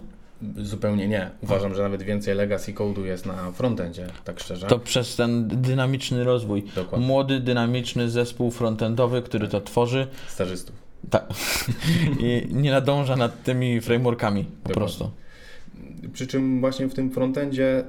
Zupełnie 0.57 1.09
nie. 1.09 1.31
Uważam, 1.43 1.75
że 1.75 1.83
nawet 1.83 2.03
więcej 2.03 2.35
legacy 2.35 2.73
code'u 2.73 3.05
jest 3.05 3.27
na 3.27 3.53
frontendzie, 3.53 4.07
tak 4.25 4.41
szczerze. 4.41 4.67
To 4.67 4.79
przez 4.79 5.17
ten 5.17 5.49
dynamiczny 5.49 6.25
rozwój. 6.25 6.65
Dokładnie. 6.75 7.07
Młody, 7.07 7.41
dynamiczny 7.41 8.11
zespół 8.11 8.51
frontendowy, 8.51 9.23
który 9.23 9.49
to 9.49 9.61
tworzy. 9.61 10.07
Stażystów. 10.29 10.77
Tak. 11.11 11.27
I 12.21 12.47
nie 12.51 12.71
nadąża 12.71 13.17
nad 13.17 13.43
tymi 13.43 13.81
frameworkami 13.81 14.45
po 14.45 14.51
Dokładnie. 14.51 14.75
prostu. 14.75 15.11
Przy 16.13 16.27
czym 16.27 16.61
właśnie 16.61 16.89
w 16.89 16.95
tym 16.95 17.11
frontendzie 17.11 17.85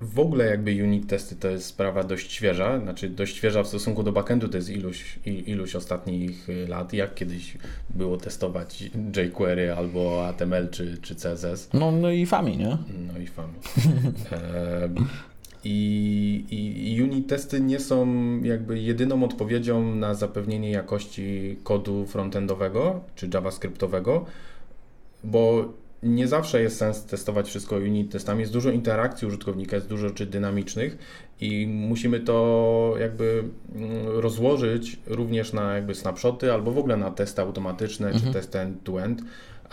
w 0.00 0.18
ogóle 0.18 0.46
jakby 0.46 0.84
unit 0.84 1.06
testy 1.06 1.36
to 1.36 1.48
jest 1.48 1.66
sprawa 1.66 2.04
dość 2.04 2.32
świeża, 2.32 2.80
znaczy 2.80 3.08
dość 3.08 3.36
świeża 3.36 3.62
w 3.62 3.68
stosunku 3.68 4.02
do 4.02 4.12
backendu 4.12 4.48
to 4.48 4.56
jest 4.56 4.70
iluś, 4.70 5.18
iluś 5.26 5.76
ostatnich 5.76 6.48
lat, 6.68 6.92
jak 6.92 7.14
kiedyś 7.14 7.58
było 7.90 8.16
testować 8.16 8.90
jQuery 9.16 9.72
albo 9.72 10.32
HTML 10.32 10.68
czy, 10.70 10.98
czy 11.02 11.14
CSS. 11.14 11.68
No, 11.72 11.92
no 11.92 12.10
i 12.10 12.26
FAMI, 12.26 12.56
nie? 12.56 12.78
No 13.12 13.18
i 13.18 13.26
FAMI. 13.26 13.54
e, 14.32 14.88
i, 15.64 16.44
I 16.96 17.02
unit 17.02 17.28
testy 17.28 17.60
nie 17.60 17.80
są 17.80 18.06
jakby 18.42 18.78
jedyną 18.78 19.24
odpowiedzią 19.24 19.94
na 19.94 20.14
zapewnienie 20.14 20.70
jakości 20.70 21.56
kodu 21.62 22.06
frontendowego 22.06 23.00
czy 23.14 23.28
javascriptowego, 23.34 24.24
bo 25.24 25.72
nie 26.02 26.28
zawsze 26.28 26.62
jest 26.62 26.76
sens 26.76 27.04
testować 27.04 27.48
wszystko 27.48 27.76
unit 27.76 28.12
testami. 28.12 28.40
Jest 28.40 28.52
dużo 28.52 28.70
interakcji 28.70 29.28
użytkownika, 29.28 29.76
jest 29.76 29.88
dużo 29.88 30.08
rzeczy 30.08 30.26
dynamicznych 30.26 30.98
i 31.40 31.66
musimy 31.66 32.20
to 32.20 32.94
jakby 33.00 33.44
mm, 33.74 34.08
rozłożyć 34.08 34.98
również 35.06 35.52
na 35.52 35.74
jakby 35.74 35.94
snapshoty 35.94 36.52
albo 36.52 36.72
w 36.72 36.78
ogóle 36.78 36.96
na 36.96 37.10
testy 37.10 37.42
automatyczne 37.42 38.06
mhm. 38.06 38.24
czy 38.24 38.32
testy 38.32 38.58
end-to-end. 38.58 39.22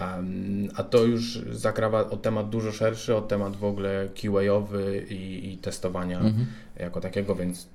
Um, 0.02 0.70
a 0.76 0.84
to 0.84 1.04
już 1.04 1.42
zakrawa 1.52 2.10
o 2.10 2.18
temat 2.18 2.50
dużo 2.50 2.72
szerszy, 2.72 3.16
o 3.16 3.22
temat 3.22 3.56
w 3.56 3.64
ogóle 3.64 4.08
QA-owy 4.16 5.06
i, 5.10 5.54
i 5.54 5.58
testowania 5.58 6.20
mhm. 6.20 6.46
jako 6.80 7.02
takiego, 7.02 7.36
więc 7.36 7.68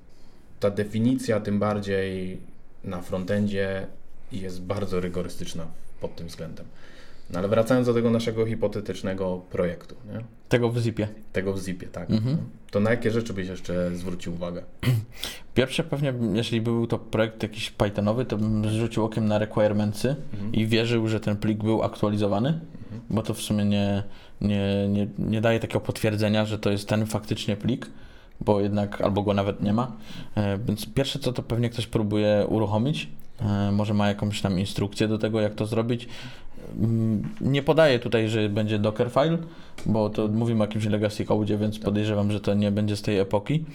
ta 0.59 0.69
definicja 0.69 1.39
tym 1.39 1.59
bardziej 1.59 2.37
na 2.83 3.01
frontendzie 3.01 3.87
jest 4.31 4.61
bardzo 4.61 4.99
rygorystyczna 4.99 5.65
pod 6.01 6.15
tym 6.15 6.27
względem. 6.27 6.65
No 7.33 7.39
ale 7.39 7.47
wracając 7.47 7.87
do 7.87 7.93
tego 7.93 8.09
naszego 8.09 8.45
hipotetycznego 8.45 9.41
projektu. 9.49 9.95
Nie? 10.13 10.19
Tego 10.49 10.69
w 10.69 10.79
ZIP-ie. 10.79 11.07
Tego 11.33 11.53
w 11.53 11.59
ZIP-ie, 11.59 11.91
tak. 11.91 12.11
Mhm. 12.11 12.37
To 12.71 12.79
na 12.79 12.91
jakie 12.91 13.11
rzeczy 13.11 13.33
byś 13.33 13.47
jeszcze 13.47 13.95
zwrócił 13.95 14.33
uwagę? 14.33 14.63
Pierwsze 15.53 15.83
pewnie, 15.83 16.13
jeśli 16.33 16.61
był 16.61 16.87
to 16.87 16.99
projekt 16.99 17.43
jakiś 17.43 17.69
Pythonowy, 17.69 18.25
to 18.25 18.37
bym 18.37 18.69
zwrócił 18.69 19.05
okiem 19.05 19.27
na 19.27 19.37
requirementsy 19.37 20.15
mhm. 20.33 20.53
i 20.53 20.67
wierzył, 20.67 21.07
że 21.07 21.19
ten 21.19 21.37
plik 21.37 21.63
był 21.63 21.83
aktualizowany, 21.83 22.49
mhm. 22.49 23.01
bo 23.09 23.21
to 23.21 23.33
w 23.33 23.41
sumie 23.41 23.65
nie, 23.65 24.03
nie, 24.41 24.87
nie, 24.87 25.07
nie 25.19 25.41
daje 25.41 25.59
takiego 25.59 25.79
potwierdzenia, 25.79 26.45
że 26.45 26.59
to 26.59 26.71
jest 26.71 26.87
ten 26.87 27.05
faktycznie 27.05 27.57
plik 27.57 27.89
bo 28.45 28.61
jednak 28.61 29.01
albo 29.01 29.23
go 29.23 29.33
nawet 29.33 29.61
nie 29.61 29.73
ma. 29.73 29.91
E, 30.35 30.57
więc 30.57 30.85
pierwsze 30.85 31.19
co 31.19 31.33
to 31.33 31.43
pewnie 31.43 31.69
ktoś 31.69 31.87
próbuje 31.87 32.45
uruchomić. 32.49 33.09
E, 33.41 33.71
może 33.71 33.93
ma 33.93 34.07
jakąś 34.07 34.41
tam 34.41 34.59
instrukcję 34.59 35.07
do 35.07 35.17
tego, 35.17 35.41
jak 35.41 35.55
to 35.55 35.65
zrobić. 35.65 36.07
Mm, 36.79 37.29
nie 37.41 37.63
podaję 37.63 37.99
tutaj, 37.99 38.29
że 38.29 38.49
będzie 38.49 38.79
Dockerfile, 38.79 39.37
bo 39.85 40.09
to 40.09 40.27
mówimy 40.27 40.61
o 40.61 40.65
jakimś 40.65 40.85
legacy 40.85 41.25
code, 41.25 41.57
więc 41.57 41.79
podejrzewam, 41.79 42.31
że 42.31 42.39
to 42.39 42.53
nie 42.53 42.71
będzie 42.71 42.95
z 42.95 43.01
tej 43.01 43.19
epoki. 43.19 43.65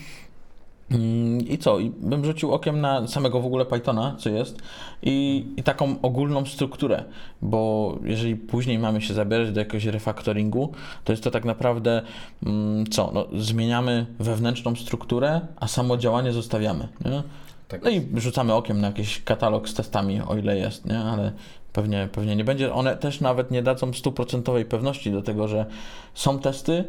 Mm, 0.91 1.49
I 1.49 1.59
co? 1.59 1.79
I 1.79 1.91
bym 1.91 2.25
rzucił 2.25 2.53
okiem 2.53 2.81
na 2.81 3.09
samego 3.09 3.41
w 3.41 3.47
ogóle 3.47 3.67
Pythona, 3.67 4.17
co 4.19 4.31
jest, 4.31 4.59
i, 5.03 5.47
i 5.57 5.63
taką 5.63 6.01
ogólną 6.03 6.47
strukturę, 6.47 7.05
bo 7.43 7.95
jeżeli 8.05 8.37
później 8.37 8.79
mamy 8.79 9.01
się 9.01 9.15
zabierać 9.15 9.53
do 9.53 9.61
jakiegoś 9.61 9.85
refactoringu, 9.85 10.73
to 11.05 11.13
jest 11.13 11.25
to 11.25 11.31
tak 11.31 11.45
naprawdę 11.45 12.03
mm, 12.47 12.87
co? 12.87 13.11
No, 13.15 13.27
zmieniamy 13.37 14.07
wewnętrzną 14.19 14.77
strukturę, 14.77 15.41
a 15.57 15.69
samo 15.69 15.97
działanie 15.97 16.33
zostawiamy. 16.33 16.89
Nie? 17.05 17.23
Tak. 17.69 17.85
No 17.85 17.91
i 17.91 18.07
rzucamy 18.15 18.55
okiem 18.55 18.81
na 18.81 18.87
jakiś 18.87 19.23
katalog 19.25 19.69
z 19.69 19.75
testami, 19.75 20.21
o 20.21 20.37
ile 20.37 20.59
jest, 20.59 20.87
nie? 20.87 20.99
ale 20.99 21.33
pewnie, 21.77 22.09
pewnie 22.13 22.37
nie 22.37 22.45
będzie. 22.45 22.73
One 22.73 22.97
też 22.97 23.21
nawet 23.21 23.51
nie 23.51 23.63
dadzą 23.63 23.93
stuprocentowej 23.93 24.65
pewności 24.65 25.13
do 25.13 25.23
tego, 25.23 25.49
że 25.49 25.67
są 26.15 26.39
testy, 26.39 26.85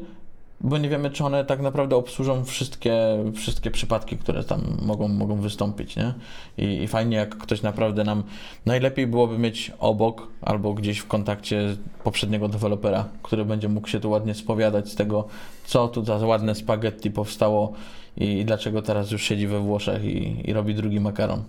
bo 0.62 0.77
nie 0.77 0.89
wiemy, 0.89 1.10
czy 1.10 1.24
one 1.24 1.46
tak 1.46 1.60
naprawdę 1.60 1.96
obsłużą 1.96 2.46
wszystkie, 2.46 2.94
wszystkie 3.36 3.72
przypadki, 3.72 4.17
które 4.17 4.44
tam 4.44 4.62
mogą, 4.82 5.08
mogą 5.08 5.36
wystąpić, 5.36 5.96
nie? 5.96 6.13
I, 6.58 6.84
I, 6.84 6.88
fajnie, 6.88 7.17
jak 7.17 7.38
ktoś 7.38 7.62
naprawdę 7.62 8.03
nam, 8.03 8.24
najlepiej 8.65 9.08
byłoby 9.08 9.38
mieć 9.39 9.72
obok 9.79 10.27
albo 10.41 10.74
gdzieś 10.74 11.00
w 11.00 11.08
kontakcie 11.08 11.75
poprzedniego 12.03 12.48
dewelopera, 12.48 13.06
który 13.24 13.46
będzie 13.46 13.70
mógł 13.70 13.88
się 13.88 14.00
tu 14.00 14.10
ładnie 14.10 14.34
spowiadać 14.34 14.89
z 14.89 14.96
tego, 14.96 15.27
co 15.65 15.88
tu 15.88 16.06
za 16.06 16.17
ładne 16.17 16.56
spaghetti 16.56 17.12
powstało 17.12 17.74
i, 18.17 18.25
i 18.25 18.46
dlaczego 18.46 18.82
teraz 18.82 19.12
już 19.12 19.24
siedzi 19.24 19.48
we 19.48 19.60
Włoszech 19.60 20.03
i, 20.03 20.50
i 20.50 20.53
robi 20.53 20.75
drugi 20.75 21.00
makaron. 21.00 21.44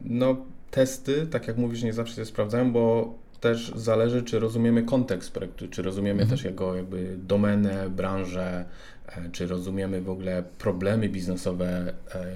No, 0.00 0.36
testy, 0.76 1.26
tak 1.26 1.48
jak 1.48 1.56
mówisz, 1.56 1.82
nie 1.82 1.92
zawsze 1.92 2.14
się 2.14 2.24
sprawdzają, 2.24 2.72
bo 2.72 3.14
też 3.40 3.72
zależy, 3.76 4.22
czy 4.22 4.38
rozumiemy 4.38 4.82
kontekst 4.82 5.30
projektu, 5.30 5.68
czy 5.68 5.82
rozumiemy 5.82 6.22
mhm. 6.22 6.30
też 6.30 6.44
jego 6.44 6.74
jakby 6.74 7.16
domenę, 7.18 7.90
branżę, 7.90 8.64
e, 9.06 9.30
czy 9.32 9.46
rozumiemy 9.46 10.00
w 10.00 10.10
ogóle 10.10 10.44
problemy 10.58 11.08
biznesowe, 11.08 11.94
e, 12.14 12.26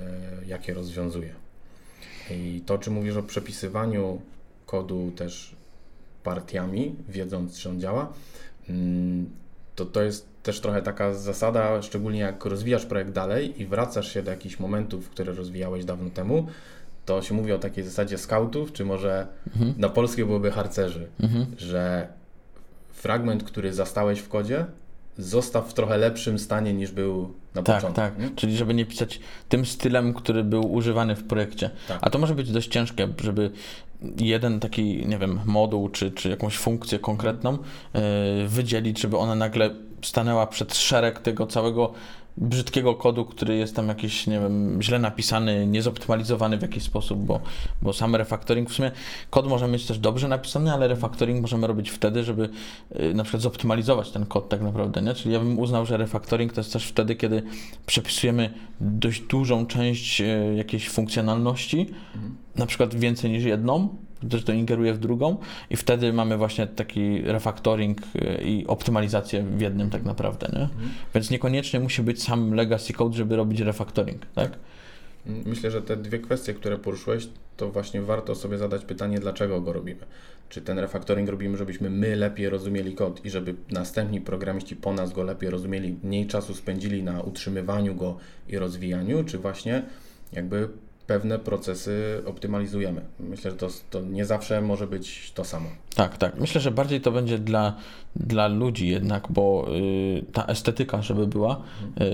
jakie 0.46 0.74
rozwiązuje. 0.74 1.34
I 2.30 2.62
to, 2.66 2.78
czy 2.78 2.90
mówisz 2.90 3.16
o 3.16 3.22
przepisywaniu 3.22 4.20
kodu 4.66 5.12
też 5.16 5.56
partiami, 6.22 6.94
wiedząc, 7.08 7.58
czy 7.58 7.68
on 7.68 7.80
działa, 7.80 8.12
mm, 8.68 9.30
to 9.74 9.84
to 9.84 10.02
jest 10.02 10.26
też 10.42 10.60
trochę 10.60 10.82
taka 10.82 11.14
zasada, 11.14 11.82
szczególnie 11.82 12.20
jak 12.20 12.44
rozwijasz 12.44 12.86
projekt 12.86 13.10
dalej 13.10 13.62
i 13.62 13.66
wracasz 13.66 14.12
się 14.12 14.22
do 14.22 14.30
jakichś 14.30 14.58
momentów, 14.58 15.10
które 15.10 15.32
rozwijałeś 15.32 15.84
dawno 15.84 16.10
temu, 16.10 16.46
to 17.10 17.22
się 17.22 17.34
mówi 17.34 17.52
o 17.52 17.58
takiej 17.58 17.84
zasadzie 17.84 18.18
scoutów, 18.18 18.72
czy 18.72 18.84
może 18.84 19.26
mhm. 19.46 19.74
na 19.78 19.88
polskie 19.88 20.26
byłoby 20.26 20.50
harcerzy, 20.50 21.08
mhm. 21.22 21.46
że 21.58 22.08
fragment, 22.92 23.44
który 23.44 23.72
zastałeś 23.72 24.18
w 24.18 24.28
kodzie, 24.28 24.64
zostaw 25.18 25.70
w 25.70 25.74
trochę 25.74 25.98
lepszym 25.98 26.38
stanie 26.38 26.74
niż 26.74 26.92
był 26.92 27.34
na 27.54 27.62
tak, 27.62 27.76
początku. 27.76 28.00
Tak, 28.00 28.16
tak. 28.16 28.34
Czyli 28.34 28.56
żeby 28.56 28.74
nie 28.74 28.86
pisać 28.86 29.20
tym 29.48 29.66
stylem, 29.66 30.14
który 30.14 30.44
był 30.44 30.72
używany 30.72 31.16
w 31.16 31.24
projekcie. 31.24 31.70
Tak. 31.88 31.98
A 32.02 32.10
to 32.10 32.18
może 32.18 32.34
być 32.34 32.52
dość 32.52 32.68
ciężkie, 32.68 33.08
żeby 33.22 33.50
jeden 34.18 34.60
taki, 34.60 35.06
nie 35.06 35.18
wiem, 35.18 35.40
moduł 35.44 35.88
czy, 35.88 36.10
czy 36.10 36.28
jakąś 36.28 36.56
funkcję 36.56 36.98
konkretną 36.98 37.58
yy, 37.94 38.48
wydzielić, 38.48 39.00
żeby 39.00 39.16
ona 39.16 39.34
nagle 39.34 39.70
stanęła 40.02 40.46
przed 40.46 40.74
szereg 40.74 41.18
tego 41.18 41.46
całego 41.46 41.92
brzydkiego 42.36 42.94
kodu, 42.94 43.24
który 43.24 43.56
jest 43.56 43.76
tam 43.76 43.88
jakiś, 43.88 44.26
nie 44.26 44.40
wiem, 44.40 44.82
źle 44.82 44.98
napisany, 44.98 45.66
niezoptymalizowany 45.66 46.58
w 46.58 46.62
jakiś 46.62 46.82
sposób, 46.82 47.18
bo, 47.18 47.40
bo 47.82 47.92
sam 47.92 48.16
refactoring, 48.16 48.70
w 48.70 48.74
sumie 48.74 48.90
kod 49.30 49.46
może 49.46 49.68
mieć 49.68 49.86
też 49.86 49.98
dobrze 49.98 50.28
napisany, 50.28 50.72
ale 50.72 50.88
refactoring 50.88 51.42
możemy 51.42 51.66
robić 51.66 51.90
wtedy, 51.90 52.24
żeby 52.24 52.48
y, 53.00 53.14
na 53.14 53.22
przykład 53.22 53.42
zoptymalizować 53.42 54.10
ten 54.10 54.26
kod 54.26 54.48
tak 54.48 54.60
naprawdę, 54.60 55.02
nie? 55.02 55.14
Czyli 55.14 55.34
ja 55.34 55.38
bym 55.38 55.58
uznał, 55.58 55.86
że 55.86 55.96
refactoring 55.96 56.52
to 56.52 56.60
jest 56.60 56.72
też 56.72 56.86
wtedy, 56.86 57.16
kiedy 57.16 57.42
przepisujemy 57.86 58.54
dość 58.80 59.20
dużą 59.20 59.66
część 59.66 60.20
y, 60.20 60.54
jakiejś 60.56 60.88
funkcjonalności, 60.88 61.80
mhm. 62.14 62.36
na 62.56 62.66
przykład 62.66 62.94
więcej 62.94 63.30
niż 63.30 63.44
jedną, 63.44 63.88
też 64.28 64.44
to 64.44 64.52
ingeruje 64.52 64.94
w 64.94 64.98
drugą 64.98 65.36
i 65.70 65.76
wtedy 65.76 66.12
mamy 66.12 66.36
właśnie 66.36 66.66
taki 66.66 67.22
refactoring 67.22 67.98
y, 68.00 68.42
i 68.44 68.66
optymalizację 68.66 69.42
w 69.42 69.60
jednym 69.60 69.90
tak 69.90 70.04
naprawdę, 70.04 70.46
nie? 70.52 70.62
Mhm. 70.62 70.90
Więc 71.14 71.30
niekoniecznie 71.30 71.80
musi 71.80 72.02
być 72.02 72.22
sam 72.22 72.54
legacy 72.54 72.92
code, 72.92 73.16
żeby 73.16 73.36
robić 73.36 73.60
refactoring, 73.60 74.26
tak? 74.34 74.58
Myślę, 75.26 75.70
że 75.70 75.82
te 75.82 75.96
dwie 75.96 76.18
kwestie, 76.18 76.54
które 76.54 76.78
poruszyłeś, 76.78 77.28
to 77.56 77.70
właśnie 77.70 78.02
warto 78.02 78.34
sobie 78.34 78.58
zadać 78.58 78.84
pytanie, 78.84 79.18
dlaczego 79.18 79.60
go 79.60 79.72
robimy. 79.72 80.00
Czy 80.48 80.60
ten 80.60 80.78
refactoring 80.78 81.28
robimy, 81.28 81.56
żebyśmy 81.56 81.90
my 81.90 82.16
lepiej 82.16 82.48
rozumieli 82.48 82.94
kod 82.94 83.24
i 83.24 83.30
żeby 83.30 83.54
następni 83.70 84.20
programiści 84.20 84.76
po 84.76 84.92
nas 84.92 85.12
go 85.12 85.22
lepiej 85.22 85.50
rozumieli, 85.50 85.98
mniej 86.02 86.26
czasu 86.26 86.54
spędzili 86.54 87.02
na 87.02 87.20
utrzymywaniu 87.20 87.94
go 87.94 88.16
i 88.48 88.58
rozwijaniu, 88.58 89.24
czy 89.24 89.38
właśnie 89.38 89.82
jakby 90.32 90.68
pewne 91.10 91.38
procesy 91.38 92.22
optymalizujemy. 92.26 93.00
Myślę, 93.20 93.50
że 93.50 93.56
to, 93.56 93.68
to 93.90 94.00
nie 94.00 94.24
zawsze 94.24 94.60
może 94.60 94.86
być 94.86 95.32
to 95.34 95.44
samo. 95.44 95.68
Tak, 95.94 96.18
tak. 96.18 96.40
Myślę, 96.40 96.60
że 96.60 96.70
bardziej 96.70 97.00
to 97.00 97.12
będzie 97.12 97.38
dla, 97.38 97.76
dla 98.16 98.48
ludzi 98.48 98.88
jednak, 98.88 99.26
bo 99.30 99.66
y, 99.76 100.24
ta 100.32 100.44
estetyka, 100.44 101.02
żeby 101.02 101.26
była 101.26 101.62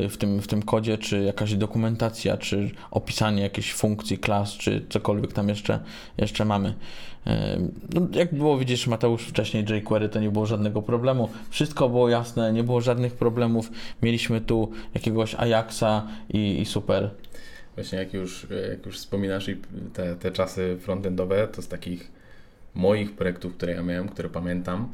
y, 0.05 0.09
w, 0.09 0.17
tym, 0.17 0.43
w 0.43 0.47
tym 0.47 0.63
kodzie, 0.63 0.99
czy 0.99 1.23
jakaś 1.23 1.55
dokumentacja, 1.55 2.37
czy 2.37 2.71
opisanie 2.91 3.43
jakiejś 3.43 3.75
funkcji, 3.75 4.19
klas, 4.19 4.53
czy 4.53 4.85
cokolwiek 4.89 5.33
tam 5.33 5.49
jeszcze, 5.49 5.81
jeszcze 6.19 6.45
mamy. 6.45 6.69
Y, 6.69 7.31
no, 7.95 8.01
jak 8.13 8.35
było 8.35 8.59
widzisz, 8.59 8.87
Mateusz, 8.87 9.23
wcześniej 9.23 9.65
jQuery 9.65 10.09
to 10.09 10.21
nie 10.21 10.31
było 10.31 10.47
żadnego 10.47 10.83
problemu. 10.83 11.29
Wszystko 11.51 11.89
było 11.89 12.09
jasne, 12.09 12.53
nie 12.53 12.65
było 12.65 12.81
żadnych 12.81 13.15
problemów. 13.15 13.71
Mieliśmy 14.03 14.41
tu 14.41 14.71
jakiegoś 14.95 15.35
Ajaxa 15.35 16.07
i, 16.29 16.61
i 16.61 16.65
super. 16.67 17.11
Właśnie 17.77 17.99
jak 17.99 18.15
już, 18.15 18.47
jak 18.71 18.87
już 18.87 18.99
wspominasz 18.99 19.49
i 19.49 19.57
te, 19.93 20.17
te 20.17 20.31
czasy 20.31 20.77
frontendowe, 20.81 21.49
to 21.49 21.63
z 21.63 21.69
takich 21.69 22.11
moich 22.75 23.17
projektów, 23.17 23.55
które 23.55 23.73
ja 23.73 23.83
miałem, 23.83 24.09
które 24.09 24.29
pamiętam, 24.29 24.89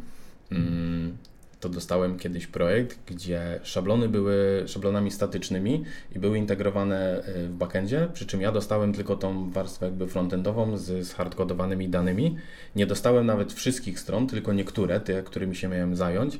mm, 0.53 1.17
to 1.61 1.69
dostałem 1.69 2.19
kiedyś 2.19 2.47
projekt, 2.47 2.99
gdzie 3.07 3.61
szablony 3.63 4.09
były 4.09 4.65
szablonami 4.67 5.11
statycznymi 5.11 5.85
i 6.17 6.19
były 6.19 6.39
integrowane 6.39 7.25
e, 7.25 7.49
w 7.49 7.53
backendzie, 7.53 8.09
przy 8.13 8.27
czym 8.27 8.41
ja 8.41 8.53
dostałem 8.53 8.93
tylko 8.93 9.17
tą 9.17 9.51
warstwę 9.51 9.87
jakby 9.87 10.07
frontendową 10.07 10.77
z, 10.77 11.07
z 11.07 11.13
hardkodowanymi 11.13 11.89
danymi. 11.89 12.37
Nie 12.77 12.87
dostałem 12.87 13.27
nawet 13.27 13.53
wszystkich 13.53 14.01
stron, 14.01 14.27
tylko 14.27 14.53
niektóre, 14.53 15.01
te, 15.01 15.23
którymi 15.23 15.57
się 15.57 15.69
miałem 15.69 15.97
zająć. 15.97 16.39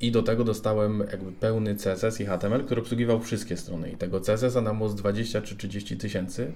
I 0.00 0.12
do 0.12 0.22
tego 0.22 0.44
dostałem 0.44 1.04
jakby 1.10 1.32
pełny 1.32 1.74
CSS 1.74 2.20
i 2.20 2.26
HTML, 2.26 2.64
który 2.64 2.80
obsługiwał 2.80 3.20
wszystkie 3.20 3.56
strony. 3.56 3.90
I 3.90 3.96
tego 3.96 4.20
CSS-a 4.20 4.60
nam 4.60 4.76
było 4.76 4.88
z 4.88 4.94
20 4.94 5.42
czy 5.42 5.56
30 5.56 5.96
tysięcy. 5.96 6.52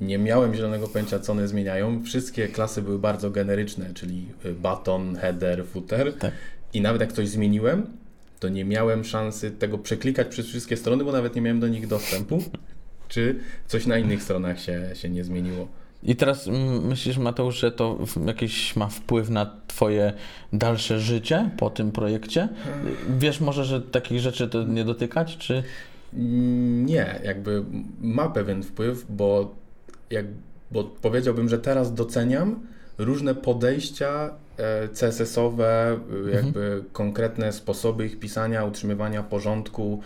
Nie 0.00 0.18
miałem 0.18 0.54
zielonego 0.54 0.88
pojęcia, 0.88 1.18
co 1.18 1.32
one 1.32 1.48
zmieniają. 1.48 2.02
Wszystkie 2.02 2.48
klasy 2.48 2.82
były 2.82 2.98
bardzo 2.98 3.30
generyczne, 3.30 3.94
czyli 3.94 4.26
y, 4.44 4.52
button, 4.52 5.16
header, 5.16 5.66
footer. 5.66 6.14
Tak. 6.18 6.32
I 6.72 6.80
nawet 6.80 7.00
jak 7.00 7.12
coś 7.12 7.28
zmieniłem, 7.28 7.86
to 8.40 8.48
nie 8.48 8.64
miałem 8.64 9.04
szansy 9.04 9.50
tego 9.50 9.78
przeklikać 9.78 10.28
przez 10.28 10.46
wszystkie 10.46 10.76
strony, 10.76 11.04
bo 11.04 11.12
nawet 11.12 11.34
nie 11.34 11.42
miałem 11.42 11.60
do 11.60 11.68
nich 11.68 11.86
dostępu. 11.86 12.42
Czy 13.08 13.38
coś 13.66 13.86
na 13.86 13.98
innych 13.98 14.22
stronach 14.22 14.60
się, 14.60 14.90
się 14.94 15.10
nie 15.10 15.24
zmieniło. 15.24 15.68
I 16.02 16.16
teraz 16.16 16.46
myślisz, 16.82 17.18
Mateusz, 17.18 17.56
że 17.60 17.72
to 17.72 17.98
jakiś 18.26 18.76
ma 18.76 18.88
wpływ 18.88 19.30
na 19.30 19.50
Twoje 19.66 20.12
dalsze 20.52 21.00
życie 21.00 21.50
po 21.56 21.70
tym 21.70 21.92
projekcie? 21.92 22.48
Wiesz 23.18 23.40
może, 23.40 23.64
że 23.64 23.80
takich 23.80 24.20
rzeczy 24.20 24.48
to 24.48 24.64
nie 24.64 24.84
dotykać, 24.84 25.36
czy? 25.36 25.62
Nie, 26.84 27.20
jakby 27.24 27.64
ma 28.00 28.28
pewien 28.28 28.62
wpływ, 28.62 29.06
bo, 29.08 29.54
jak, 30.10 30.26
bo 30.70 30.84
powiedziałbym, 30.84 31.48
że 31.48 31.58
teraz 31.58 31.94
doceniam 31.94 32.60
różne 32.98 33.34
podejścia 33.34 34.30
e, 34.56 34.88
CSS-owe, 34.88 35.98
jakby 36.32 36.64
mhm. 36.64 36.84
konkretne 36.92 37.52
sposoby 37.52 38.06
ich 38.06 38.18
pisania, 38.18 38.64
utrzymywania 38.64 39.22
porządku, 39.22 40.00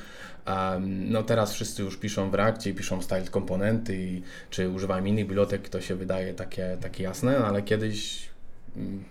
no 0.88 1.23
teraz 1.23 1.52
wszyscy 1.52 1.82
już 1.82 1.97
piszą 1.97 2.30
w 2.30 2.35
Reakcie 2.35 2.75
piszą 2.75 3.02
styled 3.02 3.30
komponenty, 3.30 3.97
i, 3.97 4.23
czy 4.50 4.68
używają 4.68 5.04
innych 5.04 5.26
bibliotek, 5.26 5.68
to 5.68 5.80
się 5.80 5.94
wydaje 5.94 6.35
takie, 6.35 6.76
takie 6.80 7.02
jasne, 7.02 7.38
no 7.40 7.47
ale 7.47 7.62
kiedyś 7.62 8.28
mm, 8.76 9.04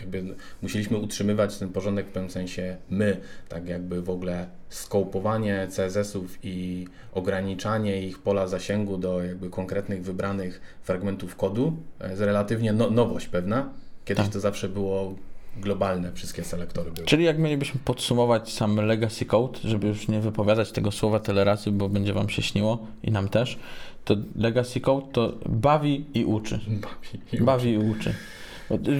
jakby 0.00 0.24
musieliśmy 0.62 0.98
utrzymywać 0.98 1.58
ten 1.58 1.68
porządek 1.68 2.06
w 2.06 2.10
pewnym 2.10 2.30
sensie 2.30 2.76
my, 2.90 3.20
tak 3.48 3.68
jakby 3.68 4.02
w 4.02 4.10
ogóle 4.10 4.46
skołpowanie 4.68 5.68
CSS-ów 5.76 6.38
i 6.42 6.86
ograniczanie 7.12 8.02
ich 8.02 8.18
pola 8.18 8.46
zasięgu 8.46 8.98
do 8.98 9.24
jakby 9.24 9.50
konkretnych 9.50 10.02
wybranych 10.02 10.60
fragmentów 10.82 11.36
kodu 11.36 11.76
jest 12.10 12.20
relatywnie 12.20 12.72
no, 12.72 12.90
nowość 12.90 13.28
pewna. 13.28 13.70
Kiedyś 14.04 14.24
tak. 14.24 14.32
to 14.32 14.40
zawsze 14.40 14.68
było 14.68 15.14
globalne 15.56 16.12
wszystkie 16.12 16.44
selektory 16.44 16.90
były. 16.90 17.06
Czyli 17.06 17.24
jak 17.24 17.38
mielibyśmy 17.38 17.80
podsumować 17.84 18.52
sam 18.52 18.76
legacy 18.76 19.24
code, 19.24 19.58
żeby 19.64 19.86
już 19.86 20.08
nie 20.08 20.20
wypowiadać 20.20 20.72
tego 20.72 20.92
słowa 20.92 21.20
tyle 21.20 21.44
razy, 21.44 21.72
bo 21.72 21.88
będzie 21.88 22.12
wam 22.12 22.28
się 22.28 22.42
śniło 22.42 22.86
i 23.02 23.10
nam 23.10 23.28
też, 23.28 23.58
to 24.04 24.16
legacy 24.36 24.80
code 24.80 25.06
to 25.12 25.32
bawi 25.46 26.04
i 26.14 26.24
uczy. 26.24 26.60
Bawi 26.66 27.20
i 27.32 27.44
bawi 27.44 27.78
uczy. 27.78 27.88
I 27.90 27.92
uczy. 27.92 28.14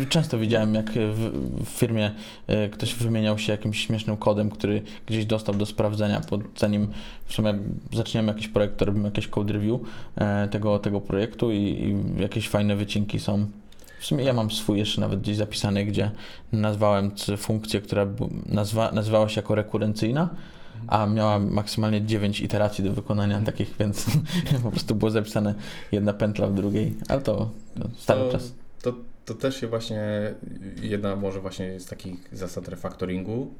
Często 0.08 0.38
widziałem, 0.38 0.74
jak 0.74 0.90
w, 0.92 1.30
firmie 1.66 2.10
y, 2.50 2.68
ktoś 2.68 2.94
wymieniał 2.94 3.38
się 3.38 3.52
jakimś 3.52 3.86
śmiesznym 3.86 4.16
kodem, 4.16 4.50
który 4.50 4.82
gdzieś 5.06 5.26
dostał 5.26 5.54
do 5.54 5.66
sprawdzenia, 5.66 6.20
pod, 6.20 6.40
zanim 6.56 6.88
w 7.24 7.34
sumie 7.34 7.58
zaczniemy 7.92 8.28
jakiś 8.28 8.48
projekt, 8.48 8.76
to 8.76 8.84
robimy 8.84 9.04
jakieś 9.04 9.28
code 9.28 9.52
review 9.52 9.80
e, 10.16 10.48
tego, 10.48 10.78
tego 10.78 11.00
projektu 11.00 11.52
i, 11.52 11.56
i 11.56 12.20
jakieś 12.22 12.48
fajne 12.48 12.76
wycinki 12.76 13.20
są 13.20 13.46
w 14.04 14.06
sumie 14.06 14.24
ja 14.24 14.32
mam 14.32 14.50
swój 14.50 14.78
jeszcze 14.78 15.00
nawet 15.00 15.20
gdzieś 15.20 15.36
zapisany, 15.36 15.84
gdzie 15.84 16.10
nazwałem 16.52 17.10
funkcję, 17.36 17.80
która 17.80 18.06
nazwa, 18.46 18.92
nazywała 18.92 19.28
się 19.28 19.40
jako 19.40 19.54
rekurencyjna, 19.54 20.28
a 20.86 21.06
miała 21.06 21.38
maksymalnie 21.38 22.02
9 22.02 22.40
iteracji 22.40 22.84
do 22.84 22.92
wykonania 22.92 23.40
takich, 23.40 23.74
więc 23.80 24.06
po 24.62 24.70
prostu 24.70 24.94
było 24.94 25.10
zapisane 25.10 25.54
jedna 25.92 26.12
pętla 26.12 26.46
w 26.46 26.54
drugiej, 26.54 26.94
ale 27.08 27.20
to, 27.20 27.50
to 27.80 27.88
stary 27.96 28.20
to, 28.20 28.32
czas. 28.32 28.52
To, 28.82 28.94
to 29.24 29.34
też 29.34 29.60
się 29.60 29.66
właśnie, 29.66 30.34
jedna 30.82 31.16
może 31.16 31.40
właśnie 31.40 31.80
z 31.80 31.86
takich 31.86 32.28
zasad 32.32 32.68
refactoringu, 32.68 33.54